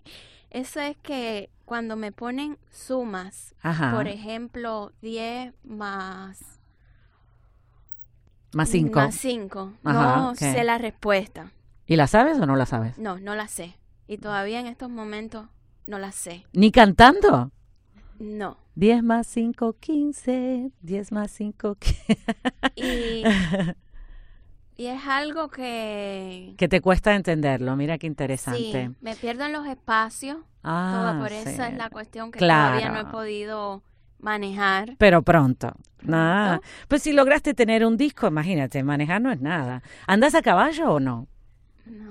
Eso 0.49 0.79
es 0.79 0.97
que 0.97 1.49
cuando 1.65 1.95
me 1.95 2.11
ponen 2.11 2.57
sumas, 2.71 3.55
por 3.91 4.07
ejemplo, 4.07 4.91
10 5.01 5.53
más... 5.63 6.59
Más 8.53 8.69
5. 8.69 8.95
Más 8.95 9.15
5. 9.15 9.73
No 9.83 10.35
sé 10.35 10.63
la 10.63 10.77
respuesta. 10.77 11.51
¿Y 11.85 11.95
la 11.97 12.07
sabes 12.07 12.39
o 12.39 12.45
no 12.45 12.55
la 12.55 12.65
sabes? 12.65 12.97
No, 12.97 13.19
no 13.19 13.35
la 13.35 13.47
sé. 13.47 13.77
Y 14.07 14.17
todavía 14.17 14.59
en 14.59 14.67
estos 14.67 14.89
momentos 14.89 15.47
no 15.85 15.99
la 15.99 16.11
sé. 16.11 16.45
¿Ni 16.53 16.71
cantando? 16.71 17.51
No. 18.19 18.57
10 18.75 19.03
más 19.03 19.27
5, 19.27 19.73
15. 19.79 20.71
10 20.81 21.11
más 21.11 21.31
5, 21.31 21.75
15. 21.75 22.17
Y 22.75 23.23
Y 24.77 24.85
es 24.85 25.01
algo 25.07 25.49
que... 25.49 26.53
Que 26.55 26.67
te 26.67 26.81
cuesta 26.81 27.15
entenderlo, 27.15 27.75
mira 27.75 27.97
qué 27.97 28.05
interesante. 28.05 28.59
Sí, 28.87 28.95
me 29.01 29.15
pierdo 29.15 29.45
en 29.45 29.53
los 29.53 29.65
espacios. 29.65 30.37
Ah, 30.63 31.17
por 31.19 31.31
eso 31.31 31.63
es 31.63 31.75
la 31.75 31.89
cuestión 31.89 32.31
que 32.31 32.39
todavía 32.39 32.91
no 32.91 32.99
he 32.99 33.05
podido 33.05 33.81
manejar. 34.19 34.95
Pero 34.99 35.23
pronto. 35.23 35.73
Nada. 36.03 36.61
Pues 36.87 37.01
si 37.01 37.11
lograste 37.11 37.55
tener 37.55 37.83
un 37.85 37.97
disco, 37.97 38.27
imagínate, 38.27 38.83
manejar 38.83 39.19
no 39.19 39.31
es 39.31 39.41
nada. 39.41 39.81
¿Andas 40.05 40.35
a 40.35 40.43
caballo 40.43 40.91
o 40.91 40.99
no? 40.99 41.27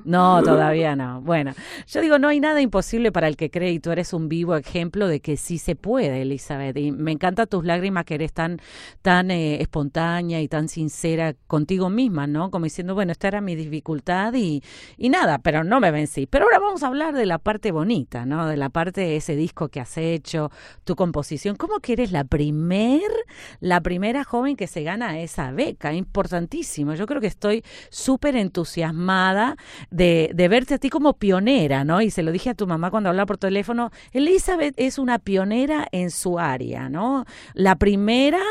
No. 0.04 0.42
todavía 0.42 0.95
no. 0.95 1.21
Bueno, 1.21 1.52
yo 1.88 2.00
digo, 2.00 2.18
no 2.18 2.28
hay 2.28 2.38
nada 2.38 2.61
imposible 2.61 3.11
para 3.11 3.26
el 3.26 3.37
que 3.37 3.50
cree 3.50 3.73
y 3.73 3.80
tú 3.80 3.90
eres 3.90 4.12
un 4.12 4.28
vivo 4.28 4.54
ejemplo 4.54 5.09
de 5.09 5.21
que 5.21 5.37
sí 5.37 5.59
se 5.59 5.75
puede, 5.75 6.23
Elizabeth. 6.23 6.76
Y 6.76 6.92
me 6.92 7.11
encanta 7.12 7.47
tus 7.47 7.64
lágrimas 7.64 8.04
que 8.04 8.14
eres 8.14 8.33
tan, 8.33 8.61
tan 9.02 9.30
eh, 9.30 9.61
espontánea 9.61 10.40
y 10.40 10.49
tan 10.49 10.68
sincera 10.68 11.35
contigo 11.49 11.90
misma, 11.90 12.26
¿no? 12.26 12.50
Como 12.50 12.64
diciendo, 12.64 12.95
bueno, 12.95 13.12
esta 13.12 13.28
era 13.28 13.40
mi 13.40 13.56
dificultad 13.56 14.33
y, 14.35 14.62
y 14.97 15.09
nada, 15.09 15.38
pero 15.38 15.64
no 15.64 15.80
me 15.80 15.90
vencí. 15.90 16.26
Pero 16.26 16.45
ahora 16.45 16.61
vamos 16.61 16.83
a 16.85 16.87
hablar 16.87 17.14
de 17.14 17.26
la 17.26 17.38
parte 17.38 17.73
bonita, 17.73 18.25
¿no? 18.25 18.47
De 18.47 18.56
la 18.56 18.68
parte 18.68 19.00
de 19.00 19.16
ese 19.16 19.35
disco 19.35 19.68
que 19.68 19.80
has 19.80 19.99
hecho, 19.99 20.50
tu 20.85 20.95
composición. 20.95 21.56
¿Cómo 21.56 21.80
que 21.80 21.95
eres 21.95 22.12
la 22.12 22.23
primer, 22.23 23.11
la 23.59 23.80
primera 23.80 24.23
joven 24.23 24.54
que 24.56 24.68
se 24.68 24.85
gana 24.85 25.18
esa 25.18 25.50
beca? 25.50 25.92
Importantísimo. 25.95 26.95
Yo 26.95 27.06
creo 27.06 27.21
que 27.21 27.26
estoy 27.26 27.64
súper 27.90 28.37
entusiasmada 28.37 29.56
de, 29.91 30.31
de 30.35 30.49
verte 30.49 30.75
a 30.75 30.79
ti 30.79 30.91
como 30.91 31.15
pionera, 31.15 31.85
¿no? 31.85 32.01
Y 32.01 32.11
se 32.11 32.23
lo 32.23 32.33
dije 32.33 32.51
a 32.51 32.55
tu 32.55 32.67
mamá 32.67 32.91
cuando 32.91 33.09
hablaba 33.09 33.27
por 33.27 33.39
teléfono, 33.39 33.91
Elizabeth 34.13 34.75
es 34.77 34.99
una 34.99 35.19
pionera 35.19 35.87
en 35.93 36.11
su 36.11 36.39
área, 36.39 36.89
¿no? 36.89 37.25
La 37.55 37.77
primera, 37.77 38.43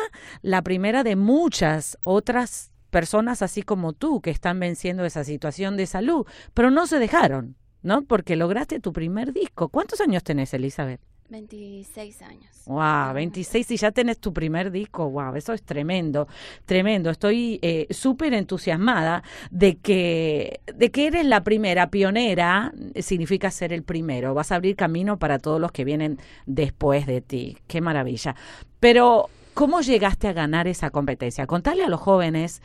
la 0.41 0.61
primera 0.61 1.03
de 1.03 1.15
muchas 1.15 1.97
otras 2.03 2.71
personas 2.89 3.41
así 3.41 3.61
como 3.61 3.93
tú 3.93 4.21
que 4.21 4.29
están 4.29 4.59
venciendo 4.59 5.03
esa 5.03 5.23
situación 5.23 5.75
de 5.75 5.85
salud, 5.85 6.25
pero 6.53 6.71
no 6.71 6.87
se 6.87 6.99
dejaron, 6.99 7.57
¿no? 7.81 8.03
Porque 8.03 8.35
lograste 8.35 8.79
tu 8.79 8.93
primer 8.93 9.33
disco. 9.33 9.69
¿Cuántos 9.69 9.99
años 9.99 10.23
tenés, 10.23 10.53
Elizabeth? 10.53 11.01
26 11.29 12.21
años. 12.21 12.63
Wow, 12.67 13.13
26 13.13 13.71
y 13.71 13.77
ya 13.77 13.91
tenés 13.91 14.19
tu 14.19 14.33
primer 14.33 14.71
disco. 14.71 15.09
Wow, 15.09 15.35
eso 15.35 15.53
es 15.53 15.63
tremendo, 15.63 16.27
tremendo. 16.65 17.09
Estoy 17.09 17.59
eh, 17.61 17.87
súper 17.89 18.33
entusiasmada 18.33 19.23
de 19.49 19.77
que, 19.77 20.61
de 20.73 20.91
que 20.91 21.07
eres 21.07 21.25
la 21.25 21.43
primera 21.43 21.89
pionera, 21.89 22.73
significa 22.99 23.49
ser 23.51 23.73
el 23.73 23.83
primero. 23.83 24.33
Vas 24.33 24.51
a 24.51 24.55
abrir 24.55 24.75
camino 24.75 25.17
para 25.17 25.39
todos 25.39 25.59
los 25.59 25.71
que 25.71 25.83
vienen 25.83 26.19
después 26.45 27.05
de 27.05 27.21
ti. 27.21 27.57
Qué 27.67 27.81
maravilla. 27.81 28.35
Pero, 28.79 29.29
¿cómo 29.53 29.81
llegaste 29.81 30.27
a 30.27 30.33
ganar 30.33 30.67
esa 30.67 30.91
competencia? 30.91 31.47
Contale 31.47 31.83
a 31.83 31.89
los 31.89 32.01
jóvenes 32.01 32.61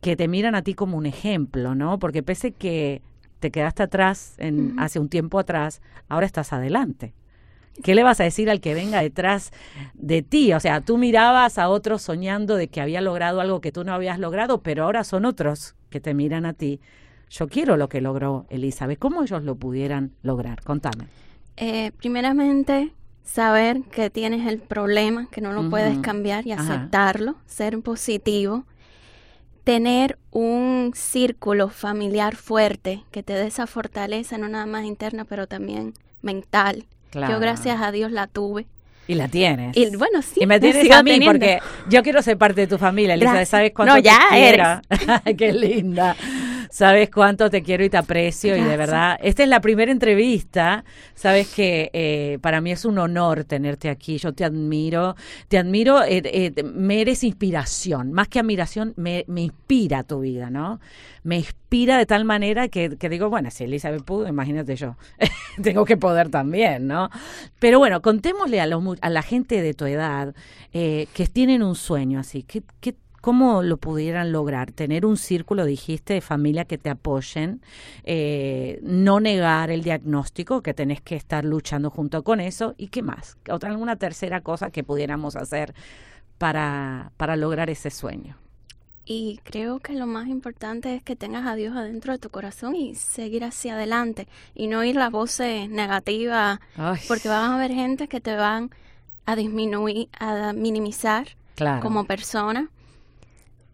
que 0.00 0.16
te 0.16 0.28
miran 0.28 0.54
a 0.54 0.62
ti 0.62 0.74
como 0.74 0.96
un 0.96 1.06
ejemplo, 1.06 1.74
¿no? 1.74 1.98
Porque 1.98 2.22
pese 2.22 2.52
que 2.52 3.02
te 3.38 3.50
quedaste 3.50 3.82
atrás 3.82 4.34
en, 4.38 4.78
hace 4.78 4.98
un 4.98 5.08
tiempo 5.08 5.38
atrás, 5.38 5.80
ahora 6.08 6.26
estás 6.26 6.52
adelante. 6.52 7.14
¿Qué 7.82 7.94
le 7.94 8.02
vas 8.02 8.20
a 8.20 8.24
decir 8.24 8.50
al 8.50 8.60
que 8.60 8.74
venga 8.74 9.02
detrás 9.02 9.52
de 9.94 10.22
ti? 10.22 10.52
O 10.52 10.60
sea, 10.60 10.80
tú 10.80 10.98
mirabas 10.98 11.58
a 11.58 11.68
otros 11.68 12.02
soñando 12.02 12.56
de 12.56 12.68
que 12.68 12.80
había 12.80 13.00
logrado 13.00 13.40
algo 13.40 13.60
que 13.60 13.72
tú 13.72 13.84
no 13.84 13.92
habías 13.92 14.18
logrado, 14.18 14.62
pero 14.62 14.84
ahora 14.84 15.04
son 15.04 15.24
otros 15.24 15.74
que 15.88 16.00
te 16.00 16.14
miran 16.14 16.46
a 16.46 16.52
ti. 16.52 16.80
Yo 17.30 17.48
quiero 17.48 17.76
lo 17.76 17.88
que 17.88 18.00
logró 18.00 18.46
Elizabeth. 18.50 18.98
¿Cómo 18.98 19.22
ellos 19.22 19.44
lo 19.44 19.54
pudieran 19.54 20.12
lograr? 20.22 20.62
Contame. 20.62 21.06
Eh, 21.56 21.92
primeramente, 21.96 22.92
saber 23.22 23.82
que 23.82 24.10
tienes 24.10 24.46
el 24.48 24.58
problema, 24.58 25.28
que 25.30 25.40
no 25.40 25.52
lo 25.52 25.70
puedes 25.70 25.98
cambiar 25.98 26.46
y 26.46 26.52
aceptarlo, 26.52 27.36
ser 27.46 27.80
positivo. 27.80 28.64
Tener 29.62 30.18
un 30.32 30.92
círculo 30.94 31.68
familiar 31.68 32.34
fuerte 32.34 33.04
que 33.12 33.22
te 33.22 33.34
dé 33.34 33.46
esa 33.46 33.66
fortaleza, 33.66 34.38
no 34.38 34.48
nada 34.48 34.66
más 34.66 34.84
interna, 34.84 35.24
pero 35.24 35.46
también 35.46 35.94
mental 36.22 36.86
yo 37.12 37.40
gracias 37.40 37.80
a 37.80 37.92
Dios 37.92 38.12
la 38.12 38.26
tuve. 38.26 38.66
Y 39.06 39.14
la 39.14 39.26
tienes. 39.26 39.76
Y 39.76 39.96
bueno, 39.96 40.22
sí. 40.22 40.40
Y 40.40 40.46
me 40.46 40.60
tienes 40.60 40.88
a 40.90 41.02
mí 41.02 41.20
porque 41.20 41.58
yo 41.88 42.02
quiero 42.02 42.22
ser 42.22 42.38
parte 42.38 42.60
de 42.60 42.66
tu 42.68 42.78
familia, 42.78 43.14
Elisa. 43.14 43.44
¿Sabes 43.44 43.72
cuánto 43.74 43.94
no, 43.94 44.00
ya 44.00 44.20
Eres. 44.32 44.78
Qué 45.36 45.52
linda. 45.52 46.14
Sabes 46.70 47.10
cuánto 47.10 47.50
te 47.50 47.62
quiero 47.62 47.84
y 47.84 47.90
te 47.90 47.96
aprecio 47.96 48.56
y 48.56 48.62
de 48.62 48.76
verdad, 48.76 49.18
esta 49.22 49.42
es 49.42 49.48
la 49.48 49.60
primera 49.60 49.90
entrevista, 49.90 50.84
sabes 51.14 51.48
que 51.52 51.90
eh, 51.92 52.38
para 52.40 52.60
mí 52.60 52.70
es 52.70 52.84
un 52.84 52.98
honor 52.98 53.44
tenerte 53.44 53.90
aquí, 53.90 54.18
yo 54.18 54.32
te 54.32 54.44
admiro, 54.44 55.16
te 55.48 55.58
admiro, 55.58 56.02
eh, 56.02 56.22
eh, 56.24 56.62
me 56.62 57.00
eres 57.00 57.24
inspiración, 57.24 58.12
más 58.12 58.28
que 58.28 58.38
admiración, 58.38 58.94
me, 58.96 59.24
me 59.26 59.42
inspira 59.42 60.04
tu 60.04 60.20
vida, 60.20 60.48
¿no? 60.48 60.80
Me 61.22 61.36
inspira 61.38 61.98
de 61.98 62.06
tal 62.06 62.24
manera 62.24 62.68
que, 62.68 62.96
que 62.96 63.08
digo, 63.08 63.28
bueno, 63.28 63.50
si 63.50 63.64
Elizabeth 63.64 64.04
pudo, 64.04 64.28
imagínate 64.28 64.76
yo, 64.76 64.96
tengo 65.62 65.84
que 65.84 65.96
poder 65.96 66.30
también, 66.30 66.86
¿no? 66.86 67.10
Pero 67.58 67.78
bueno, 67.80 68.00
contémosle 68.00 68.60
a, 68.60 68.66
los, 68.66 68.82
a 69.00 69.10
la 69.10 69.22
gente 69.22 69.60
de 69.60 69.74
tu 69.74 69.86
edad 69.86 70.34
que 70.72 71.28
tienen 71.32 71.64
un 71.64 71.74
sueño 71.74 72.20
así, 72.20 72.44
¿qué, 72.44 72.62
qué 72.80 72.94
¿Cómo 73.20 73.62
lo 73.62 73.76
pudieran 73.76 74.32
lograr? 74.32 74.72
Tener 74.72 75.04
un 75.04 75.18
círculo, 75.18 75.66
dijiste, 75.66 76.14
de 76.14 76.20
familia 76.22 76.64
que 76.64 76.78
te 76.78 76.88
apoyen, 76.88 77.60
eh, 78.04 78.80
no 78.82 79.20
negar 79.20 79.70
el 79.70 79.82
diagnóstico, 79.82 80.62
que 80.62 80.72
tenés 80.72 81.02
que 81.02 81.16
estar 81.16 81.44
luchando 81.44 81.90
junto 81.90 82.22
con 82.24 82.40
eso, 82.40 82.74
y 82.78 82.88
qué 82.88 83.02
más, 83.02 83.36
otra 83.50 83.70
alguna 83.70 83.96
tercera 83.96 84.40
cosa 84.40 84.70
que 84.70 84.84
pudiéramos 84.84 85.36
hacer 85.36 85.74
para, 86.38 87.12
para 87.18 87.36
lograr 87.36 87.68
ese 87.68 87.90
sueño. 87.90 88.36
Y 89.04 89.40
creo 89.44 89.80
que 89.80 89.92
lo 89.94 90.06
más 90.06 90.28
importante 90.28 90.94
es 90.94 91.02
que 91.02 91.16
tengas 91.16 91.46
a 91.46 91.56
Dios 91.56 91.76
adentro 91.76 92.12
de 92.12 92.18
tu 92.18 92.30
corazón 92.30 92.74
y 92.76 92.94
seguir 92.94 93.44
hacia 93.44 93.74
adelante 93.74 94.28
y 94.54 94.66
no 94.66 94.84
ir 94.84 94.96
las 94.96 95.10
voces 95.10 95.68
negativas, 95.68 96.60
porque 97.08 97.28
van 97.28 97.50
a 97.50 97.56
haber 97.56 97.72
gente 97.72 98.08
que 98.08 98.20
te 98.20 98.36
van 98.36 98.70
a 99.26 99.36
disminuir, 99.36 100.08
a 100.18 100.52
minimizar 100.52 101.26
como 101.82 102.04
persona 102.04 102.70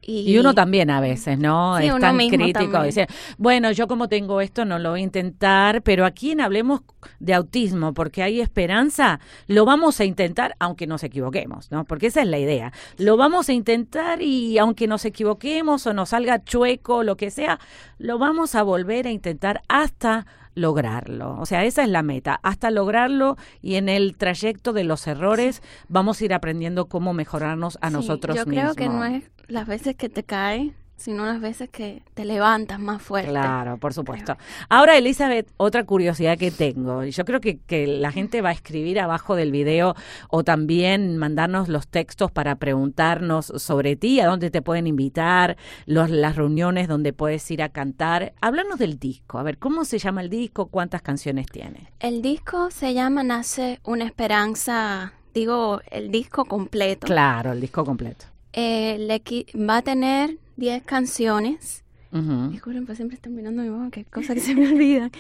y, 0.07 0.39
uno 0.39 0.55
también 0.55 0.91
a 0.91 1.01
veces, 1.01 1.39
¿no? 1.39 1.79
es 1.79 1.93
tan 1.99 2.17
crítico. 2.17 2.83
Dice, 2.83 3.09
bueno, 3.39 3.73
yo 3.73 3.89
como 3.89 4.09
tengo 4.09 4.41
esto 4.41 4.65
no 4.65 4.79
lo 4.79 4.91
voy 4.91 5.01
a 5.01 5.03
intentar, 5.03 5.83
pero 5.83 6.05
aquí 6.05 6.31
en 6.31 6.41
Hablemos 6.41 6.83
de 7.19 7.35
Autismo, 7.35 7.93
porque 7.93 8.23
hay 8.23 8.41
esperanza, 8.41 9.19
lo 9.49 9.65
vamos 9.65 9.99
a 10.01 10.05
intentar 10.05 10.55
aunque 10.61 10.87
nos 10.87 11.03
equivoquemos, 11.03 11.71
¿no? 11.73 11.85
Porque 11.85 12.07
esa 12.07 12.23
es 12.23 12.29
la 12.29 12.39
idea. 12.39 12.73
Lo 12.99 13.17
vamos 13.17 13.49
a 13.49 13.53
intentar 13.53 14.23
y 14.23 14.59
aunque 14.59 14.87
nos 14.87 15.05
equivoquemos 15.05 15.87
o 15.87 15.93
nos 15.93 16.11
salga 16.11 16.45
chueco, 16.45 17.03
lo 17.03 17.17
que 17.17 17.31
sea, 17.31 17.59
lo 17.99 18.19
vamos 18.19 18.55
a 18.55 18.63
volver 18.63 19.07
a 19.07 19.11
intentar 19.11 19.63
hasta 19.69 20.27
lograrlo. 20.57 21.39
O 21.39 21.47
sea, 21.47 21.65
esa 21.65 21.85
es 21.85 21.89
la 21.89 22.03
meta, 22.03 22.41
hasta 22.43 22.73
lograrlo 22.73 23.37
y 23.63 23.77
en 23.77 23.89
el 23.89 24.17
trayecto 24.17 24.73
de 24.73 24.83
los 24.83 25.07
errores 25.07 25.63
vamos 25.89 26.21
a 26.21 26.25
ir 26.25 26.35
aprendiendo 26.35 26.87
cómo 26.87 27.13
mejorarnos 27.13 27.79
a 27.83 27.91
nosotros 27.91 28.35
mismos. 28.47 28.55
Yo 28.55 28.75
creo 28.75 28.75
que 28.75 28.89
no 28.89 29.05
es 29.05 29.31
las 29.47 29.69
veces 29.69 29.95
que 29.95 30.09
te 30.09 30.25
cae, 30.25 30.73
sino 30.97 31.27
las 31.27 31.41
veces 31.41 31.69
que 31.69 32.03
te 32.15 32.25
levantas 32.25 32.81
más 32.81 33.03
fuerte. 33.03 33.31
Claro, 33.31 33.77
por 33.77 33.93
supuesto. 33.93 34.37
Ahora, 34.69 34.97
Elizabeth, 34.97 35.49
otra 35.57 35.85
curiosidad 35.85 36.39
que 36.39 36.51
tengo. 36.51 37.05
Yo 37.05 37.25
creo 37.25 37.41
que, 37.41 37.59
que 37.59 37.87
la 37.87 38.11
gente 38.11 38.41
va 38.41 38.49
a 38.49 38.53
escribir 38.53 38.99
abajo 38.99 39.37
del 39.37 39.53
video 39.53 39.95
o 40.31 40.43
también 40.43 41.19
mandarnos 41.19 41.69
los 41.69 41.87
textos 41.87 42.31
para 42.31 42.57
preguntarnos 42.57 43.47
sobre 43.57 43.97
ti, 43.97 44.21
a 44.21 44.27
dónde 44.27 44.51
te 44.51 44.63
pueden 44.63 44.87
invitar, 44.87 45.57
los, 45.85 46.11
las 46.11 46.37
reuniones 46.37 46.89
donde 46.89 47.13
puedes 47.13 47.49
ir 47.51 47.63
a 47.63 47.69
cantar. 47.69 48.33
Háblanos 48.41 48.79
del 48.79 48.99
disco. 48.99 49.39
A 49.39 49.43
ver, 49.43 49.59
¿cómo 49.59 49.85
se 49.85 49.99
llama 49.99 50.23
el 50.23 50.31
disco? 50.31 50.67
¿Cuántas 50.67 51.03
canciones 51.03 51.47
tiene? 51.47 51.89
El 52.01 52.23
disco 52.23 52.71
se 52.71 52.95
llama 52.95 53.23
Nace 53.23 53.81
una 53.85 54.05
esperanza, 54.05 55.13
digo, 55.35 55.81
el 55.91 56.11
disco 56.11 56.45
completo. 56.45 57.07
Claro, 57.07 57.53
el 57.53 57.61
disco 57.61 57.85
completo. 57.85 58.27
Eh, 58.57 58.97
le 58.99 59.23
va 59.57 59.77
a 59.77 59.83
tener 59.83 60.39
10 60.57 60.83
canciones. 60.83 61.85
Disculpen, 62.11 62.87
pues 62.87 62.97
siempre 62.97 63.17
están 63.17 63.35
mirando 63.35 63.63
mi 63.63 63.69
mamá, 63.69 63.91
qué 63.91 64.07
cosa 64.07 64.35
que 64.35 64.41
se 64.41 64.55
me 64.55 64.67
olvida. 64.73 65.11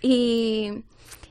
Y 0.00 0.84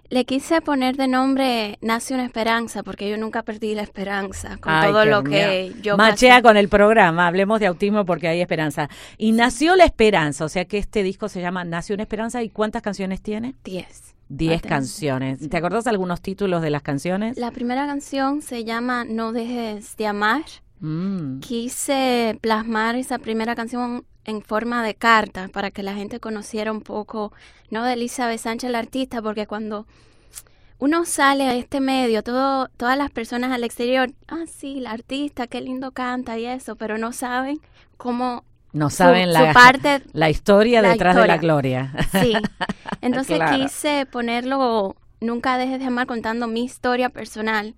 le 0.09 0.25
quise 0.25 0.61
poner 0.61 0.95
de 0.97 1.07
nombre 1.07 1.79
Nace 1.81 2.13
una 2.13 2.25
esperanza, 2.25 2.83
porque 2.83 3.09
yo 3.09 3.17
nunca 3.17 3.41
perdí 3.41 3.73
la 3.73 3.81
esperanza 3.81 4.57
con 4.57 4.71
todo 4.81 5.05
lo 5.05 5.23
que 5.23 5.73
yo 5.81 5.97
Machea 5.97 6.43
con 6.43 6.57
el 6.57 6.69
programa, 6.69 7.25
hablemos 7.25 7.59
de 7.59 7.65
autismo 7.65 8.05
porque 8.05 8.27
hay 8.27 8.41
esperanza. 8.41 8.87
Y 9.17 9.31
nació 9.31 9.75
la 9.75 9.85
esperanza, 9.85 10.45
o 10.45 10.49
sea 10.49 10.65
que 10.65 10.77
este 10.77 11.01
disco 11.01 11.27
se 11.27 11.41
llama 11.41 11.63
Nació 11.63 11.95
una 11.95 12.03
esperanza. 12.03 12.43
¿Y 12.43 12.49
cuántas 12.49 12.83
canciones 12.83 13.21
tiene? 13.21 13.55
Diez. 13.63 14.13
Diez 14.29 14.61
canciones. 14.61 15.49
¿Te 15.49 15.57
acordás 15.57 15.87
algunos 15.87 16.21
títulos 16.21 16.61
de 16.61 16.69
las 16.69 16.83
canciones? 16.83 17.37
La 17.37 17.49
primera 17.49 17.87
canción 17.87 18.43
se 18.43 18.63
llama 18.63 19.05
No 19.05 19.31
dejes 19.31 19.97
de 19.97 20.05
amar. 20.05 20.43
Mm. 20.79 21.39
Quise 21.39 22.37
plasmar 22.41 22.95
esa 22.95 23.17
primera 23.17 23.55
canción 23.55 24.05
en 24.25 24.41
forma 24.41 24.83
de 24.83 24.95
carta 24.95 25.47
para 25.49 25.71
que 25.71 25.83
la 25.83 25.93
gente 25.93 26.19
conociera 26.19 26.71
un 26.71 26.81
poco, 26.81 27.31
no 27.69 27.83
de 27.83 27.93
Elizabeth 27.93 28.39
Sánchez, 28.39 28.71
la 28.71 28.79
artista, 28.79 29.21
porque 29.21 29.47
cuando 29.47 29.85
uno 30.79 31.05
sale 31.05 31.45
a 31.45 31.55
este 31.55 31.79
medio, 31.79 32.23
todo, 32.23 32.67
todas 32.75 32.97
las 32.97 33.11
personas 33.11 33.51
al 33.51 33.63
exterior, 33.63 34.11
ah, 34.27 34.43
sí, 34.47 34.79
la 34.79 34.91
artista, 34.91 35.47
qué 35.47 35.61
lindo 35.61 35.91
canta 35.91 36.37
y 36.37 36.45
eso, 36.45 36.75
pero 36.75 36.97
no 36.97 37.13
saben 37.13 37.59
cómo 37.97 38.43
no 38.73 38.89
saben 38.89 39.31
la, 39.31 39.53
parte, 39.53 40.01
la 40.11 40.29
historia 40.29 40.81
detrás 40.81 41.15
de 41.15 41.27
la 41.27 41.37
gloria. 41.37 41.93
Sí. 42.11 42.33
Entonces 43.01 43.39
quise 43.55 44.05
ponerlo, 44.05 44.97
nunca 45.21 45.57
dejes 45.57 45.79
de 45.79 45.85
amar 45.85 46.07
contando 46.07 46.47
mi 46.47 46.65
historia 46.65 47.09
personal 47.09 47.73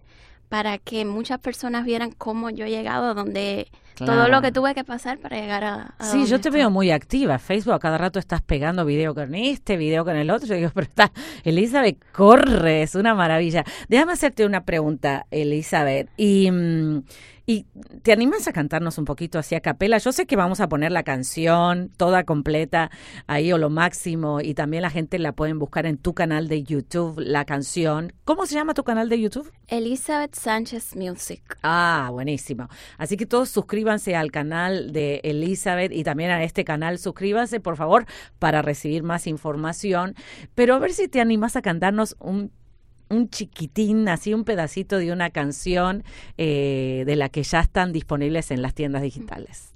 para 0.49 0.77
que 0.77 1.05
muchas 1.05 1.39
personas 1.39 1.85
vieran 1.85 2.11
cómo 2.11 2.49
yo 2.49 2.65
he 2.65 2.69
llegado 2.69 3.13
donde 3.13 3.67
todo 4.05 4.27
lo 4.27 4.41
que 4.41 4.51
tuve 4.51 4.73
que 4.73 4.83
pasar 4.83 5.17
para 5.19 5.39
llegar 5.39 5.63
a... 5.63 5.95
sí, 5.99 6.25
yo 6.25 6.39
te 6.39 6.49
veo 6.49 6.69
muy 6.69 6.91
activa. 6.91 7.39
Facebook 7.39 7.73
a 7.73 7.79
cada 7.79 7.97
rato 7.97 8.19
estás 8.19 8.41
pegando 8.41 8.85
video 8.85 9.13
con 9.13 9.35
este, 9.35 9.77
video 9.77 10.05
con 10.05 10.15
el 10.15 10.29
otro. 10.29 10.47
Yo 10.47 10.55
digo, 10.55 10.71
pero 10.73 10.87
está, 10.87 11.11
Elizabeth, 11.43 11.97
corre, 12.11 12.83
es 12.83 12.95
una 12.95 13.15
maravilla. 13.15 13.63
Déjame 13.89 14.13
hacerte 14.13 14.45
una 14.45 14.63
pregunta, 14.63 15.25
Elizabeth. 15.31 16.09
Y... 16.17 16.51
Mm, 16.51 17.03
¿Y 17.49 17.65
te 18.03 18.11
animas 18.11 18.45
a 18.49 18.51
cantarnos 18.51 18.97
un 18.97 19.05
poquito 19.05 19.39
así 19.39 19.55
a 19.55 19.61
capela? 19.61 19.99
Yo 19.99 20.11
sé 20.11 20.25
que 20.25 20.35
vamos 20.35 20.59
a 20.59 20.67
poner 20.67 20.91
la 20.91 21.03
canción 21.03 21.89
toda 21.95 22.25
completa 22.25 22.91
ahí 23.25 23.53
o 23.53 23.57
lo 23.57 23.69
máximo 23.69 24.41
y 24.41 24.53
también 24.53 24.81
la 24.81 24.89
gente 24.89 25.17
la 25.17 25.31
pueden 25.31 25.57
buscar 25.57 25.85
en 25.85 25.97
tu 25.97 26.13
canal 26.13 26.49
de 26.49 26.63
YouTube, 26.63 27.17
la 27.21 27.45
canción. 27.45 28.11
¿Cómo 28.25 28.47
se 28.47 28.55
llama 28.55 28.73
tu 28.73 28.83
canal 28.83 29.07
de 29.07 29.21
YouTube? 29.21 29.49
Elizabeth 29.69 30.35
Sánchez 30.35 30.97
Music. 30.97 31.57
Ah, 31.63 32.09
buenísimo. 32.11 32.67
Así 32.97 33.15
que 33.15 33.25
todos 33.25 33.47
suscríbanse 33.87 34.15
al 34.17 34.31
canal 34.31 34.91
de 34.91 35.21
Elizabeth 35.23 35.93
y 35.93 36.03
también 36.03 36.31
a 36.31 36.43
este 36.43 36.65
canal. 36.65 36.99
Suscríbanse, 36.99 37.61
por 37.61 37.77
favor, 37.77 38.05
para 38.37 38.61
recibir 38.61 39.03
más 39.03 39.27
información. 39.27 40.13
Pero 40.55 40.75
a 40.75 40.79
ver 40.79 40.91
si 40.91 41.07
te 41.07 41.21
animas 41.21 41.55
a 41.55 41.61
cantarnos 41.61 42.15
un 42.19 42.51
un 43.09 43.29
chiquitín, 43.29 44.09
así 44.09 44.33
un 44.33 44.43
pedacito 44.43 44.97
de 44.97 45.13
una 45.13 45.29
canción 45.29 46.03
eh, 46.37 47.03
de 47.05 47.15
la 47.15 47.29
que 47.29 47.41
ya 47.41 47.61
están 47.61 47.93
disponibles 47.93 48.51
en 48.51 48.61
las 48.61 48.73
tiendas 48.73 49.01
digitales. 49.01 49.73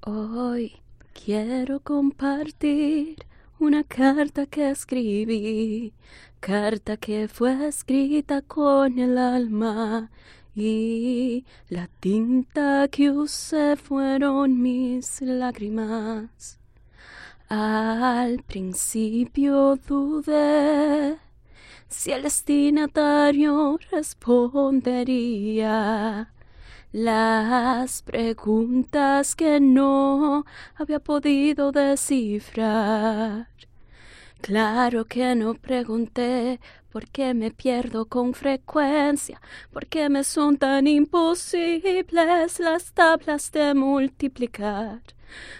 Hoy 0.00 0.76
quiero 1.12 1.80
compartir 1.80 3.26
una 3.58 3.84
carta 3.84 4.46
que 4.46 4.70
escribí, 4.70 5.92
carta 6.40 6.96
que 6.96 7.28
fue 7.28 7.68
escrita 7.68 8.40
con 8.40 8.98
el 8.98 9.18
alma 9.18 10.10
y 10.56 11.44
la 11.68 11.88
tinta 12.00 12.88
que 12.88 13.10
usé 13.10 13.76
fueron 13.76 14.62
mis 14.62 15.20
lágrimas. 15.20 16.58
Al 17.48 18.42
principio 18.42 19.76
dudé 19.76 21.18
si 21.88 22.10
el 22.10 22.22
destinatario 22.22 23.78
respondería 23.90 26.32
las 26.90 28.02
preguntas 28.02 29.36
que 29.36 29.60
no 29.60 30.46
había 30.74 31.00
podido 31.00 31.70
descifrar. 31.70 33.48
Claro 34.40 35.04
que 35.04 35.34
no 35.34 35.52
pregunté 35.54 36.60
por 36.96 37.08
qué 37.08 37.34
me 37.34 37.50
pierdo 37.50 38.06
con 38.06 38.32
frecuencia, 38.32 39.38
por 39.70 39.86
qué 39.86 40.08
me 40.08 40.24
son 40.24 40.56
tan 40.56 40.86
imposibles 40.86 42.58
las 42.58 42.94
tablas 42.94 43.52
de 43.52 43.74
multiplicar. 43.74 45.02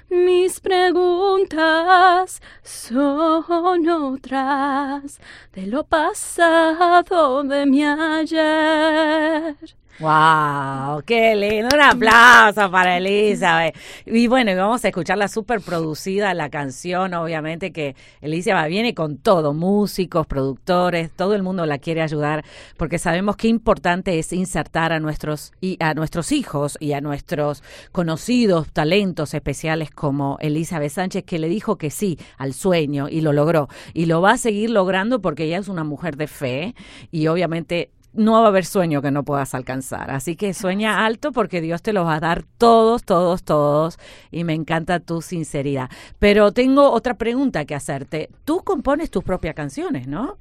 Mis 0.09 0.61
preguntas 0.61 2.41
son 2.63 3.87
otras 3.87 5.21
de 5.53 5.67
lo 5.67 5.85
pasado 5.85 7.43
de 7.43 7.67
mi 7.67 7.85
ayer. 7.85 9.57
¡Wow! 9.99 11.03
¡Qué 11.07 11.35
lindo! 11.35 11.75
Un 11.75 11.81
aplauso 11.81 12.71
para 12.71 12.99
Elizabeth. 12.99 13.75
Y 14.05 14.27
bueno, 14.27 14.55
vamos 14.55 14.85
a 14.85 14.89
escuchar 14.89 15.17
la 15.17 15.27
súper 15.27 15.63
producida, 15.63 16.35
la 16.35 16.51
canción, 16.51 17.15
obviamente, 17.15 17.73
que 17.73 17.97
Elizabeth 18.21 18.69
viene 18.69 18.95
con 18.95 19.17
todo, 19.17 19.55
músicos, 19.55 20.27
productores, 20.27 21.11
todo 21.13 21.35
el 21.35 21.43
mundo 21.43 21.65
la 21.65 21.79
quiere 21.79 22.03
ayudar, 22.03 22.45
porque 22.77 22.99
sabemos 22.99 23.37
qué 23.37 23.49
importante 23.49 24.19
es 24.19 24.35
insertar 24.35 24.93
a 24.93 25.01
nuestros, 25.01 25.53
y 25.63 25.79
a 25.81 25.95
nuestros 25.95 26.31
hijos 26.31 26.77
y 26.79 26.93
a 26.93 27.01
nuestros 27.01 27.63
conocidos 27.91 28.69
talentos 28.75 29.33
especiales 29.33 29.91
como 29.91 30.37
Elizabeth 30.41 30.93
Sánchez, 30.93 31.25
que 31.25 31.39
le 31.39 31.49
dijo 31.49 31.77
que 31.77 31.91
sí 31.91 32.19
al 32.37 32.53
sueño 32.53 33.09
y 33.09 33.23
lo 33.23 33.33
logró. 33.33 33.69
Y 33.95 34.05
lo 34.05 34.21
va 34.21 34.33
a 34.33 34.39
seguir 34.39 34.69
logrando 34.69 35.23
porque 35.23 35.45
ella 35.45 35.57
es 35.57 35.69
una 35.69 35.85
mujer 35.85 36.19
de 36.19 36.27
fe 36.27 36.75
y 37.11 37.29
obviamente 37.29 37.91
no 38.17 38.33
va 38.33 38.45
a 38.45 38.49
haber 38.49 38.65
sueño 38.65 39.03
que 39.03 39.11
no 39.11 39.25
puedas 39.25 39.55
alcanzar. 39.55 40.11
Así 40.11 40.37
que 40.37 40.55
sueña 40.55 41.05
alto 41.05 41.33
porque 41.33 41.61
Dios 41.61 41.83
te 41.83 41.93
lo 41.93 42.05
va 42.05 42.15
a 42.17 42.21
dar 42.21 42.45
todos, 42.59 43.05
todos, 43.05 43.43
todos. 43.43 43.99
Y 44.31 44.45
me 44.45 44.55
encanta 44.55 45.01
tu 45.01 45.23
sinceridad. 45.23 45.91
Pero 46.19 46.53
tengo 46.53 46.91
otra 46.91 47.15
pregunta 47.15 47.65
que 47.65 47.75
hacerte. 47.75 48.31
Tú 48.45 48.63
compones 48.65 49.11
tus 49.11 49.25
propias 49.25 49.55
canciones, 49.55 50.07
¿no? 50.07 50.39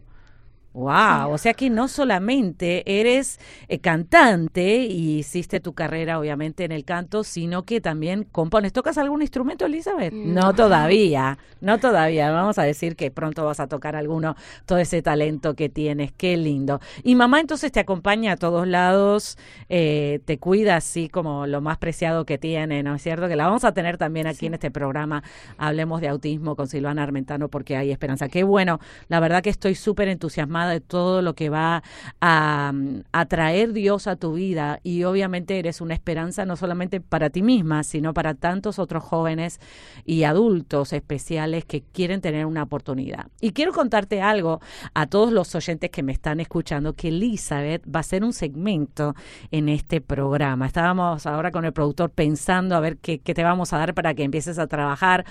Wow, 0.76 1.32
o 1.32 1.38
sea 1.38 1.54
que 1.54 1.70
no 1.70 1.88
solamente 1.88 3.00
eres 3.00 3.40
eh, 3.70 3.80
cantante 3.80 4.80
y 4.84 5.20
hiciste 5.20 5.62
tu 5.62 5.74
carrera 5.74 6.20
obviamente 6.20 6.66
en 6.66 6.74
el 6.74 6.84
canto, 6.84 7.24
sino 7.24 7.64
que 7.64 7.80
también 7.80 8.26
compones. 8.26 8.74
¿Tocas 8.74 8.98
algún 8.98 9.22
instrumento, 9.22 9.66
Elizabeth? 9.66 10.12
No, 10.12 10.54
todavía, 10.54 11.38
no 11.62 11.80
todavía. 11.80 12.30
Vamos 12.30 12.58
a 12.60 12.64
decir 12.64 12.98
que 12.98 13.10
pronto 13.10 13.46
vas 13.46 13.62
a 13.62 13.68
tocar 13.68 13.96
alguno, 13.96 14.36
todo 14.66 14.80
ese 14.80 15.02
talento 15.02 15.56
que 15.56 15.70
tienes, 15.70 16.12
qué 16.12 16.36
lindo. 16.36 16.82
Y 17.04 17.16
mamá 17.16 17.40
entonces 17.40 17.72
te 17.72 17.80
acompaña 17.80 18.34
a 18.34 18.36
todos 18.36 18.68
lados, 18.68 19.38
eh, 19.70 20.20
te 20.26 20.40
cuida 20.40 20.76
así 20.76 21.08
como 21.08 21.48
lo 21.48 21.62
más 21.62 21.78
preciado 21.78 22.26
que 22.26 22.38
tiene, 22.38 22.84
¿no 22.84 22.96
es 22.96 23.02
cierto? 23.02 23.30
Que 23.30 23.38
la 23.38 23.46
vamos 23.46 23.64
a 23.64 23.74
tener 23.74 23.98
también 23.98 24.28
aquí 24.28 24.48
en 24.48 24.56
este 24.56 24.72
programa, 24.72 25.24
Hablemos 25.58 26.02
de 26.02 26.10
Autismo 26.10 26.58
con 26.58 26.68
Silvana 26.68 27.02
Armentano 27.02 27.48
porque 27.48 27.78
hay 27.78 27.92
esperanza. 27.92 28.28
Qué 28.28 28.44
bueno, 28.44 28.82
la 29.08 29.22
verdad 29.22 29.42
que 29.42 29.50
estoy 29.50 29.76
súper 29.76 30.10
entusiasmada 30.10 30.65
de 30.70 30.82
todo 30.82 31.22
lo 31.22 31.36
que 31.36 31.50
va 31.50 31.84
a, 32.22 32.74
traer 33.28 33.74
Dios 33.74 34.08
a 34.08 34.16
tu 34.16 34.34
vida 34.34 34.80
y 34.84 35.04
obviamente 35.04 35.58
eres 35.58 35.82
una 35.82 35.94
esperanza 35.94 36.46
no 36.46 36.56
solamente 36.56 37.02
para 37.02 37.30
ti 37.30 37.42
misma, 37.42 37.84
sino 37.84 38.14
para 38.14 38.36
tantos 38.36 38.80
otros 38.80 39.04
jóvenes 39.04 39.60
y 40.06 40.24
adultos 40.24 40.94
especiales 40.94 41.66
que 41.66 41.82
quieren 41.82 42.22
tener 42.22 42.46
una 42.46 42.64
oportunidad. 42.64 43.28
Y 43.42 43.52
quiero 43.52 43.74
contarte 43.74 44.22
algo 44.22 44.62
a 44.94 45.08
todos 45.08 45.32
los 45.32 45.54
oyentes 45.56 45.90
que 45.90 46.04
me 46.04 46.12
están 46.12 46.40
escuchando, 46.40 46.94
que 46.94 47.08
Elizabeth 47.08 47.84
va 47.88 48.00
a 48.00 48.02
hacer 48.02 48.24
un 48.24 48.34
segmento 48.34 49.16
en 49.52 49.70
este 49.70 50.02
programa. 50.02 50.68
Estábamos 50.68 51.26
ahora 51.26 51.52
con 51.52 51.66
el 51.66 51.74
productor 51.74 52.12
pensando 52.12 52.76
a 52.76 52.80
ver 52.80 52.98
qué, 52.98 53.20
qué 53.20 53.34
te 53.34 53.44
vamos 53.44 53.74
a 53.74 53.78
dar 53.78 53.94
para 53.94 54.14
que 54.14 54.24
empieces 54.24 54.60
a 54.60 54.68
trabajar, 54.68 55.26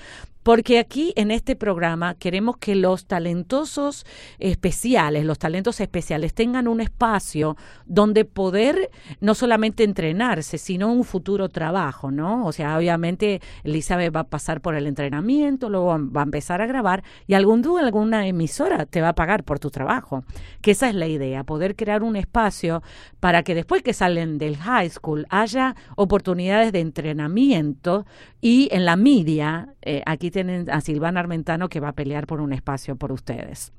porque 0.45 0.77
aquí 0.77 1.11
en 1.15 1.31
este 1.31 1.55
programa 1.55 2.13
queremos 2.13 2.57
que 2.57 2.75
los 2.75 3.07
talentosos 3.07 4.05
especiales, 4.37 5.24
los 5.25 5.39
talentos 5.39 5.79
especiales 5.81 6.33
tengan 6.33 6.67
un 6.67 6.81
espacio 6.81 7.57
donde 7.85 8.25
poder 8.25 8.89
no 9.19 9.35
solamente 9.35 9.83
entrenarse, 9.83 10.57
sino 10.57 10.91
un 10.91 11.03
futuro 11.03 11.49
trabajo, 11.49 12.11
¿no? 12.11 12.45
O 12.45 12.51
sea, 12.51 12.77
obviamente 12.77 13.41
Elizabeth 13.63 14.15
va 14.15 14.21
a 14.21 14.27
pasar 14.27 14.61
por 14.61 14.75
el 14.75 14.87
entrenamiento, 14.87 15.69
luego 15.69 15.97
va 16.11 16.21
a 16.21 16.23
empezar 16.23 16.61
a 16.61 16.65
grabar 16.65 17.03
y 17.27 17.33
algún 17.33 17.61
día 17.61 17.79
alguna 17.79 18.27
emisora 18.27 18.85
te 18.85 19.01
va 19.01 19.09
a 19.09 19.15
pagar 19.15 19.43
por 19.43 19.59
tu 19.59 19.71
trabajo. 19.71 20.23
Que 20.61 20.71
esa 20.71 20.89
es 20.89 20.95
la 20.95 21.07
idea, 21.07 21.43
poder 21.43 21.75
crear 21.75 22.03
un 22.03 22.15
espacio 22.15 22.83
para 23.19 23.43
que 23.43 23.55
después 23.55 23.83
que 23.83 23.93
salen 23.93 24.37
del 24.37 24.57
high 24.57 24.89
school 24.89 25.25
haya 25.29 25.75
oportunidades 25.95 26.71
de 26.71 26.79
entrenamiento 26.79 28.05
y 28.41 28.69
en 28.71 28.85
la 28.85 28.95
media, 28.95 29.73
eh, 29.81 30.03
aquí 30.05 30.31
tienen 30.31 30.69
a 30.69 30.81
Silvana 30.81 31.19
Armentano 31.19 31.69
que 31.69 31.79
va 31.79 31.89
a 31.89 31.93
pelear 31.93 32.27
por 32.27 32.41
un 32.41 32.53
espacio 32.53 32.95
por 32.95 33.11
ustedes. 33.11 33.73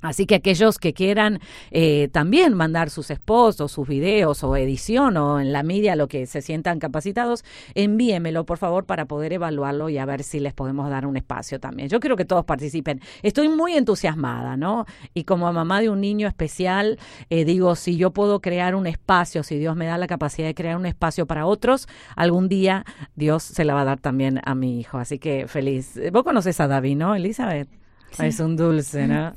Así 0.00 0.26
que 0.26 0.36
aquellos 0.36 0.78
que 0.78 0.92
quieran 0.92 1.40
eh, 1.70 2.08
también 2.12 2.54
mandar 2.54 2.90
sus 2.90 3.10
esposos, 3.10 3.72
sus 3.72 3.88
videos 3.88 4.44
o 4.44 4.56
edición 4.56 5.16
o 5.16 5.40
en 5.40 5.52
la 5.52 5.62
media 5.62 5.96
lo 5.96 6.06
que 6.06 6.26
se 6.26 6.40
sientan 6.40 6.78
capacitados, 6.78 7.44
envíemelo 7.74 8.46
por 8.46 8.58
favor 8.58 8.84
para 8.84 9.06
poder 9.06 9.32
evaluarlo 9.32 9.88
y 9.88 9.98
a 9.98 10.04
ver 10.04 10.22
si 10.22 10.38
les 10.38 10.54
podemos 10.54 10.88
dar 10.88 11.06
un 11.06 11.16
espacio 11.16 11.58
también. 11.58 11.88
Yo 11.88 11.98
quiero 12.00 12.16
que 12.16 12.24
todos 12.24 12.44
participen. 12.44 13.00
Estoy 13.22 13.48
muy 13.48 13.74
entusiasmada, 13.74 14.56
¿no? 14.56 14.86
Y 15.14 15.24
como 15.24 15.52
mamá 15.52 15.80
de 15.80 15.90
un 15.90 16.00
niño 16.00 16.28
especial, 16.28 16.98
eh, 17.30 17.44
digo, 17.44 17.74
si 17.74 17.96
yo 17.96 18.12
puedo 18.12 18.40
crear 18.40 18.74
un 18.74 18.86
espacio, 18.86 19.42
si 19.42 19.58
Dios 19.58 19.74
me 19.76 19.86
da 19.86 19.98
la 19.98 20.06
capacidad 20.06 20.46
de 20.46 20.54
crear 20.54 20.76
un 20.76 20.86
espacio 20.86 21.26
para 21.26 21.46
otros, 21.46 21.88
algún 22.14 22.48
día 22.48 22.84
Dios 23.16 23.42
se 23.42 23.64
la 23.64 23.74
va 23.74 23.82
a 23.82 23.84
dar 23.84 24.00
también 24.00 24.40
a 24.44 24.54
mi 24.54 24.78
hijo. 24.78 24.98
Así 24.98 25.18
que 25.18 25.48
feliz. 25.48 25.98
Vos 26.12 26.22
conoces 26.22 26.60
a 26.60 26.68
David, 26.68 26.96
¿no, 26.96 27.14
Elizabeth? 27.14 27.87
Es 28.18 28.40
un 28.40 28.56
dulce, 28.56 29.06
¿no? 29.06 29.32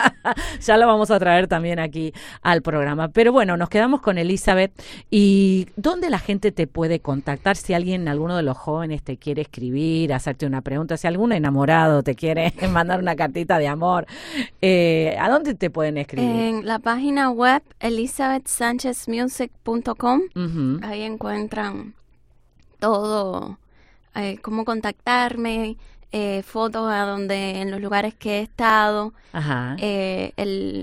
ya 0.60 0.76
lo 0.76 0.86
vamos 0.86 1.10
a 1.10 1.18
traer 1.18 1.46
también 1.46 1.78
aquí 1.78 2.12
al 2.42 2.60
programa. 2.62 3.08
Pero 3.08 3.32
bueno, 3.32 3.56
nos 3.56 3.68
quedamos 3.68 4.00
con 4.00 4.18
Elizabeth. 4.18 4.72
¿Y 5.10 5.68
dónde 5.76 6.10
la 6.10 6.18
gente 6.18 6.50
te 6.52 6.66
puede 6.66 7.00
contactar? 7.00 7.56
Si 7.56 7.72
alguien, 7.74 8.08
alguno 8.08 8.36
de 8.36 8.42
los 8.42 8.56
jóvenes 8.56 9.02
te 9.02 9.16
quiere 9.16 9.42
escribir, 9.42 10.12
hacerte 10.12 10.46
una 10.46 10.62
pregunta, 10.62 10.96
si 10.96 11.06
algún 11.06 11.30
enamorado 11.32 12.02
te 12.02 12.16
quiere 12.16 12.52
mandar 12.72 13.00
una 13.00 13.14
cartita 13.14 13.58
de 13.58 13.68
amor, 13.68 14.06
eh, 14.60 15.16
¿a 15.20 15.28
dónde 15.28 15.54
te 15.54 15.70
pueden 15.70 15.98
escribir? 15.98 16.28
En 16.28 16.66
la 16.66 16.78
página 16.78 17.30
web 17.30 17.62
elizabethsanchezmusic.com. 17.80 20.20
Ahí 20.82 21.02
encuentran 21.02 21.94
todo, 22.78 23.58
eh, 24.14 24.38
cómo 24.42 24.64
contactarme 24.64 25.76
eh, 26.12 26.42
fotos 26.42 26.90
a 26.90 27.00
donde 27.00 27.60
en 27.60 27.70
los 27.70 27.80
lugares 27.80 28.14
que 28.14 28.38
he 28.38 28.42
estado, 28.42 29.12
eh, 29.78 30.32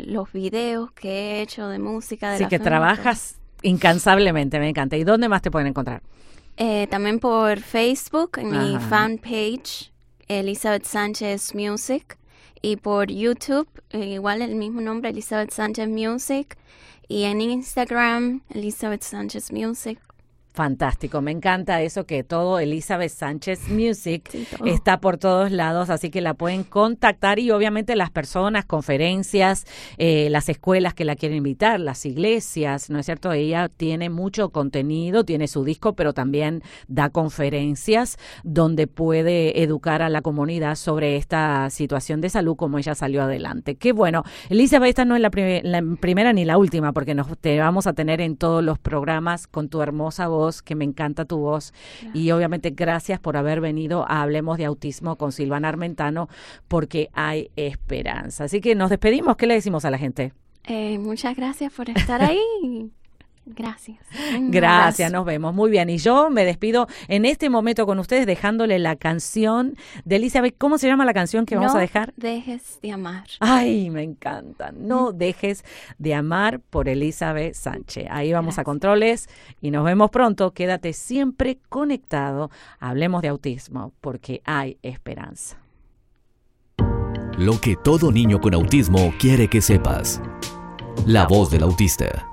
los 0.08 0.32
videos 0.32 0.92
que 0.92 1.10
he 1.10 1.42
hecho 1.42 1.68
de 1.68 1.80
música. 1.80 2.30
De 2.30 2.36
Así 2.36 2.46
que 2.48 2.60
trabajas 2.60 3.40
incansablemente, 3.62 4.60
me 4.60 4.70
encanta. 4.70 4.98
¿Y 4.98 5.04
dónde 5.04 5.30
más 5.30 5.42
te 5.42 5.50
pueden 5.50 5.68
encontrar? 5.68 6.04
Eh, 6.58 6.88
también 6.92 7.20
por 7.20 7.60
Facebook, 7.60 8.38
en 8.38 8.52
mi 8.52 8.78
fanpage, 8.78 9.92
Elizabeth 10.28 10.86
Sánchez 10.86 11.56
Music, 11.56 12.18
y 12.62 12.76
por 12.76 13.10
YouTube, 13.10 13.68
igual 13.92 14.42
el 14.42 14.56
mismo 14.56 14.82
nombre, 14.82 15.10
Elizabeth 15.10 15.52
Sánchez 15.52 15.88
Music, 15.88 16.58
y 17.08 17.24
en 17.24 17.42
Instagram, 17.42 18.42
Elizabeth 18.50 19.02
Sánchez 19.02 19.52
Music. 19.52 20.00
Fantástico, 20.54 21.20
me 21.24 21.32
encanta 21.32 21.82
eso 21.82 22.06
que 22.06 22.24
todo 22.24 22.60
Elizabeth 22.60 23.10
Sánchez 23.10 23.70
Music 23.70 24.30
está 24.66 25.00
por 25.00 25.18
todos 25.18 25.52
lados, 25.52 25.90
así 25.90 26.12
que 26.12 26.22
la 26.22 26.36
pueden 26.36 26.64
contactar 26.64 27.40
y 27.40 27.50
obviamente 27.50 27.96
las 27.96 28.12
personas, 28.12 28.64
conferencias, 28.64 29.66
eh, 29.98 30.28
las 30.30 30.50
escuelas 30.50 30.94
que 30.94 31.06
la 31.06 31.16
quieren 31.16 31.40
invitar, 31.40 31.80
las 31.80 32.06
iglesias, 32.06 32.92
¿no 32.92 33.00
es 33.00 33.08
cierto? 33.08 33.32
Ella 33.32 33.68
tiene 33.68 34.12
mucho 34.12 34.52
contenido, 34.52 35.26
tiene 35.26 35.48
su 35.48 35.64
disco, 35.64 35.94
pero 35.94 36.14
también 36.14 36.62
da 36.88 37.10
conferencias 37.10 38.18
donde 38.44 38.86
puede 38.86 39.64
educar 39.64 40.04
a 40.04 40.10
la 40.10 40.22
comunidad 40.22 40.76
sobre 40.76 41.16
esta 41.16 41.72
situación 41.72 42.22
de 42.22 42.30
salud 42.30 42.56
como 42.56 42.78
ella 42.78 42.94
salió 42.94 43.24
adelante. 43.24 43.74
Qué 43.74 43.92
bueno. 43.92 44.22
Elizabeth, 44.50 44.90
esta 44.90 45.06
no 45.06 45.16
es 45.16 45.22
la, 45.24 45.32
la 45.64 45.84
primera 46.00 46.32
ni 46.32 46.46
la 46.46 46.60
última 46.60 46.94
porque 46.94 47.16
nos 47.16 47.36
te 47.40 47.58
vamos 47.58 47.88
a 47.88 47.94
tener 47.94 48.22
en 48.22 48.38
todos 48.38 48.64
los 48.64 48.78
programas 48.78 49.48
con 49.48 49.68
tu 49.68 49.82
hermosa 49.82 50.28
voz 50.28 50.43
que 50.62 50.76
me 50.76 50.86
encanta 50.86 51.26
tu 51.26 51.38
voz. 51.38 51.74
Y 52.14 52.32
obviamente 52.32 52.72
gracias 52.72 53.20
por 53.20 53.38
haber 53.38 53.62
venido 53.62 54.06
a 54.10 54.22
Hablemos 54.22 54.58
de 54.58 54.66
Autismo 54.66 55.16
con 55.16 55.32
Silvana 55.32 55.70
Armentano, 55.70 56.30
porque 56.68 57.10
hay 57.14 57.50
esperanza. 57.56 58.46
Así 58.46 58.62
que 58.62 58.76
nos 58.76 58.90
despedimos. 58.90 59.38
¿Qué 59.38 59.48
le 59.48 59.56
decimos 59.56 59.86
a 59.86 59.92
la 59.92 59.98
gente? 59.98 60.34
Eh, 60.66 60.98
muchas 60.98 61.36
gracias 61.36 61.74
por 61.74 61.90
estar 61.90 62.22
ahí. 62.22 62.92
Gracias. 63.46 63.98
Gracias, 64.40 65.12
nos 65.12 65.26
vemos. 65.26 65.54
Muy 65.54 65.70
bien. 65.70 65.90
Y 65.90 65.98
yo 65.98 66.30
me 66.30 66.46
despido 66.46 66.88
en 67.08 67.26
este 67.26 67.50
momento 67.50 67.86
con 67.86 68.00
ustedes 68.00 68.26
dejándole 68.26 68.80
la 68.80 68.96
canción 68.96 69.76
de 70.06 70.16
Elizabeth. 70.16 70.56
¿Cómo 70.58 70.78
se 70.78 70.88
llama 70.88 71.04
la 71.04 71.14
canción 71.14 71.46
que 71.46 71.56
vamos 71.56 71.76
a 71.76 71.80
dejar? 71.80 72.14
Dejes 72.16 72.80
de 72.82 72.92
amar. 72.92 73.26
Ay, 73.40 73.90
me 73.90 74.04
encanta. 74.04 74.72
No 74.72 75.12
dejes 75.12 75.66
de 75.98 76.14
amar 76.14 76.62
por 76.62 76.88
Elizabeth 76.88 77.54
Sánchez. 77.54 78.08
Ahí 78.10 78.32
vamos 78.32 78.60
a 78.60 78.64
controles 78.64 79.28
y 79.60 79.72
nos 79.72 79.84
vemos 79.84 80.10
pronto. 80.10 80.52
Quédate 80.52 80.94
siempre 80.94 81.60
conectado. 81.68 82.50
Hablemos 82.80 83.22
de 83.22 83.28
autismo 83.28 83.92
porque 84.00 84.42
hay 84.46 84.78
esperanza. 84.84 85.58
Lo 87.38 87.60
que 87.60 87.76
todo 87.76 88.12
niño 88.12 88.40
con 88.40 88.54
autismo 88.54 89.14
quiere 89.20 89.50
que 89.50 89.60
sepas. 89.60 90.22
La 91.06 91.26
voz 91.26 91.50
del 91.52 91.64
autista. 91.64 92.33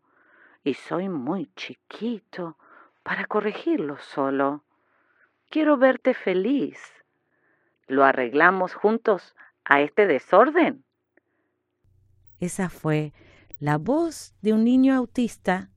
Y 0.63 0.75
soy 0.75 1.09
muy 1.09 1.51
chiquito 1.55 2.57
para 3.03 3.25
corregirlo 3.25 3.97
solo. 3.97 4.63
Quiero 5.49 5.77
verte 5.77 6.13
feliz. 6.13 6.79
¿Lo 7.87 8.05
arreglamos 8.05 8.73
juntos 8.73 9.35
a 9.65 9.81
este 9.81 10.07
desorden? 10.07 10.85
Esa 12.39 12.69
fue 12.69 13.13
la 13.59 13.77
voz 13.77 14.33
de 14.41 14.53
un 14.53 14.63
niño 14.63 14.95
autista 14.95 15.69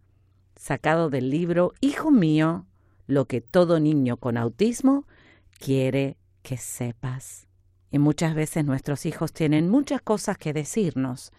sacado 0.57 1.11
del 1.11 1.31
libro 1.31 1.73
Hijo 1.81 2.11
mío, 2.11 2.67
lo 3.07 3.27
que 3.27 3.41
todo 3.41 3.81
niño 3.81 4.17
con 4.17 4.37
autismo 4.37 5.07
quiere 5.59 6.17
que 6.43 6.57
sepas. 6.57 7.47
Y 7.91 7.99
muchas 7.99 8.35
veces 8.35 8.65
nuestros 8.65 9.07
hijos 9.07 9.33
tienen 9.33 9.69
muchas 9.69 10.01
cosas 10.03 10.39
que 10.39 10.53
decirnos, 10.53 11.33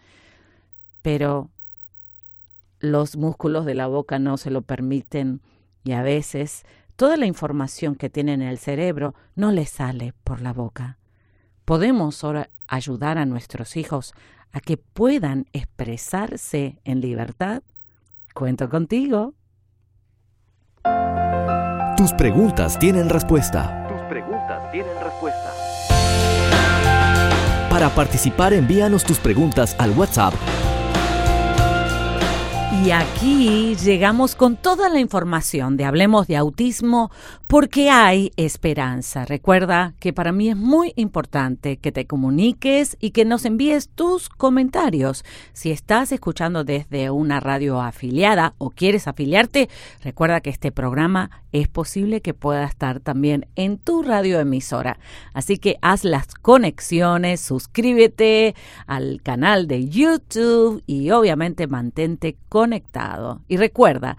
pero 1.02 1.50
los 2.92 3.16
músculos 3.16 3.64
de 3.64 3.74
la 3.74 3.86
boca 3.86 4.18
no 4.18 4.36
se 4.36 4.50
lo 4.50 4.62
permiten 4.62 5.42
y 5.84 5.92
a 5.92 6.02
veces 6.02 6.64
toda 6.96 7.16
la 7.16 7.26
información 7.26 7.94
que 7.94 8.10
tienen 8.10 8.42
en 8.42 8.48
el 8.48 8.58
cerebro 8.58 9.14
no 9.34 9.52
les 9.52 9.70
sale 9.70 10.14
por 10.24 10.40
la 10.40 10.52
boca. 10.52 10.98
Podemos 11.64 12.22
ahora 12.24 12.50
ayudar 12.68 13.18
a 13.18 13.26
nuestros 13.26 13.76
hijos 13.76 14.14
a 14.52 14.60
que 14.60 14.76
puedan 14.76 15.46
expresarse 15.52 16.80
en 16.84 17.00
libertad. 17.00 17.62
Cuento 18.34 18.68
contigo. 18.68 19.34
Tus 21.96 22.12
preguntas 22.12 22.78
tienen 22.78 23.08
respuesta. 23.08 23.86
Tus 23.88 24.00
preguntas 24.02 24.70
tienen 24.70 24.92
respuesta. 25.02 25.52
Para 27.70 27.90
participar 27.90 28.54
envíanos 28.54 29.04
tus 29.04 29.18
preguntas 29.18 29.76
al 29.78 29.90
WhatsApp 29.90 30.34
y 32.84 32.90
aquí 32.90 33.74
llegamos 33.76 34.34
con 34.34 34.56
toda 34.56 34.88
la 34.88 34.98
información 34.98 35.76
de 35.76 35.84
Hablemos 35.84 36.26
de 36.26 36.36
Autismo 36.36 37.10
porque 37.46 37.90
hay 37.90 38.32
esperanza. 38.36 39.24
Recuerda 39.24 39.94
que 40.00 40.12
para 40.12 40.32
mí 40.32 40.48
es 40.48 40.56
muy 40.56 40.92
importante 40.96 41.76
que 41.76 41.92
te 41.92 42.06
comuniques 42.06 42.96
y 43.00 43.10
que 43.10 43.24
nos 43.24 43.44
envíes 43.44 43.88
tus 43.88 44.28
comentarios. 44.28 45.24
Si 45.52 45.70
estás 45.70 46.10
escuchando 46.10 46.64
desde 46.64 47.10
una 47.10 47.38
radio 47.38 47.80
afiliada 47.80 48.54
o 48.58 48.70
quieres 48.70 49.06
afiliarte, 49.06 49.68
recuerda 50.02 50.40
que 50.40 50.50
este 50.50 50.72
programa 50.72 51.30
es 51.52 51.68
posible 51.68 52.20
que 52.20 52.34
pueda 52.34 52.64
estar 52.64 52.98
también 52.98 53.46
en 53.54 53.78
tu 53.78 54.02
radio 54.02 54.40
emisora. 54.40 54.98
Así 55.32 55.58
que 55.58 55.76
haz 55.82 56.04
las 56.04 56.34
conexiones, 56.34 57.40
suscríbete 57.40 58.56
al 58.86 59.22
canal 59.22 59.68
de 59.68 59.88
YouTube 59.88 60.82
y 60.86 61.10
obviamente 61.10 61.68
mantente 61.68 62.36
conectado. 62.48 63.42
Y 63.46 63.56
recuerda 63.56 64.18